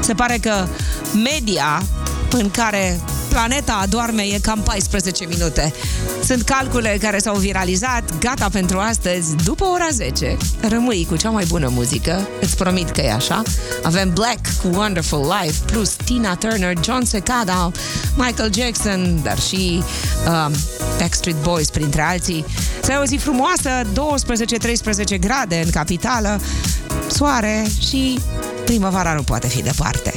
Se 0.00 0.14
pare 0.14 0.38
că 0.38 0.66
media 1.22 1.82
în 2.30 2.50
care 2.50 3.00
planeta 3.32 3.78
adorme 3.82 4.22
e 4.22 4.38
cam 4.38 4.60
14 4.60 5.26
minute. 5.26 5.72
Sunt 6.24 6.42
calcule 6.42 6.98
care 7.00 7.18
s-au 7.18 7.36
viralizat, 7.36 8.18
gata 8.18 8.48
pentru 8.52 8.78
astăzi, 8.78 9.36
după 9.44 9.64
ora 9.64 9.88
10. 9.90 10.36
Rămâi 10.60 11.06
cu 11.08 11.16
cea 11.16 11.30
mai 11.30 11.44
bună 11.48 11.68
muzică, 11.68 12.28
îți 12.40 12.56
promit 12.56 12.90
că 12.90 13.00
e 13.00 13.12
așa. 13.12 13.42
Avem 13.82 14.12
Black 14.12 14.46
cu 14.62 14.68
Wonderful 14.72 15.34
Life, 15.40 15.64
plus 15.64 15.90
Tina 16.04 16.34
Turner, 16.34 16.74
John 16.84 17.04
Secada, 17.04 17.70
Michael 18.16 18.52
Jackson, 18.54 19.20
dar 19.22 19.38
și 19.38 19.82
um, 20.26 20.52
Backstreet 20.98 21.36
Boys, 21.42 21.70
printre 21.70 22.02
alții. 22.02 22.44
Să 22.82 22.90
ai 22.90 22.98
o 23.02 23.04
zi 23.04 23.16
frumoasă, 23.16 23.70
12-13 25.16 25.18
grade 25.20 25.62
în 25.64 25.70
capitală, 25.70 26.40
soare 27.06 27.66
și 27.88 28.18
primăvara 28.64 29.12
nu 29.12 29.22
poate 29.22 29.48
fi 29.48 29.62
departe. 29.62 30.12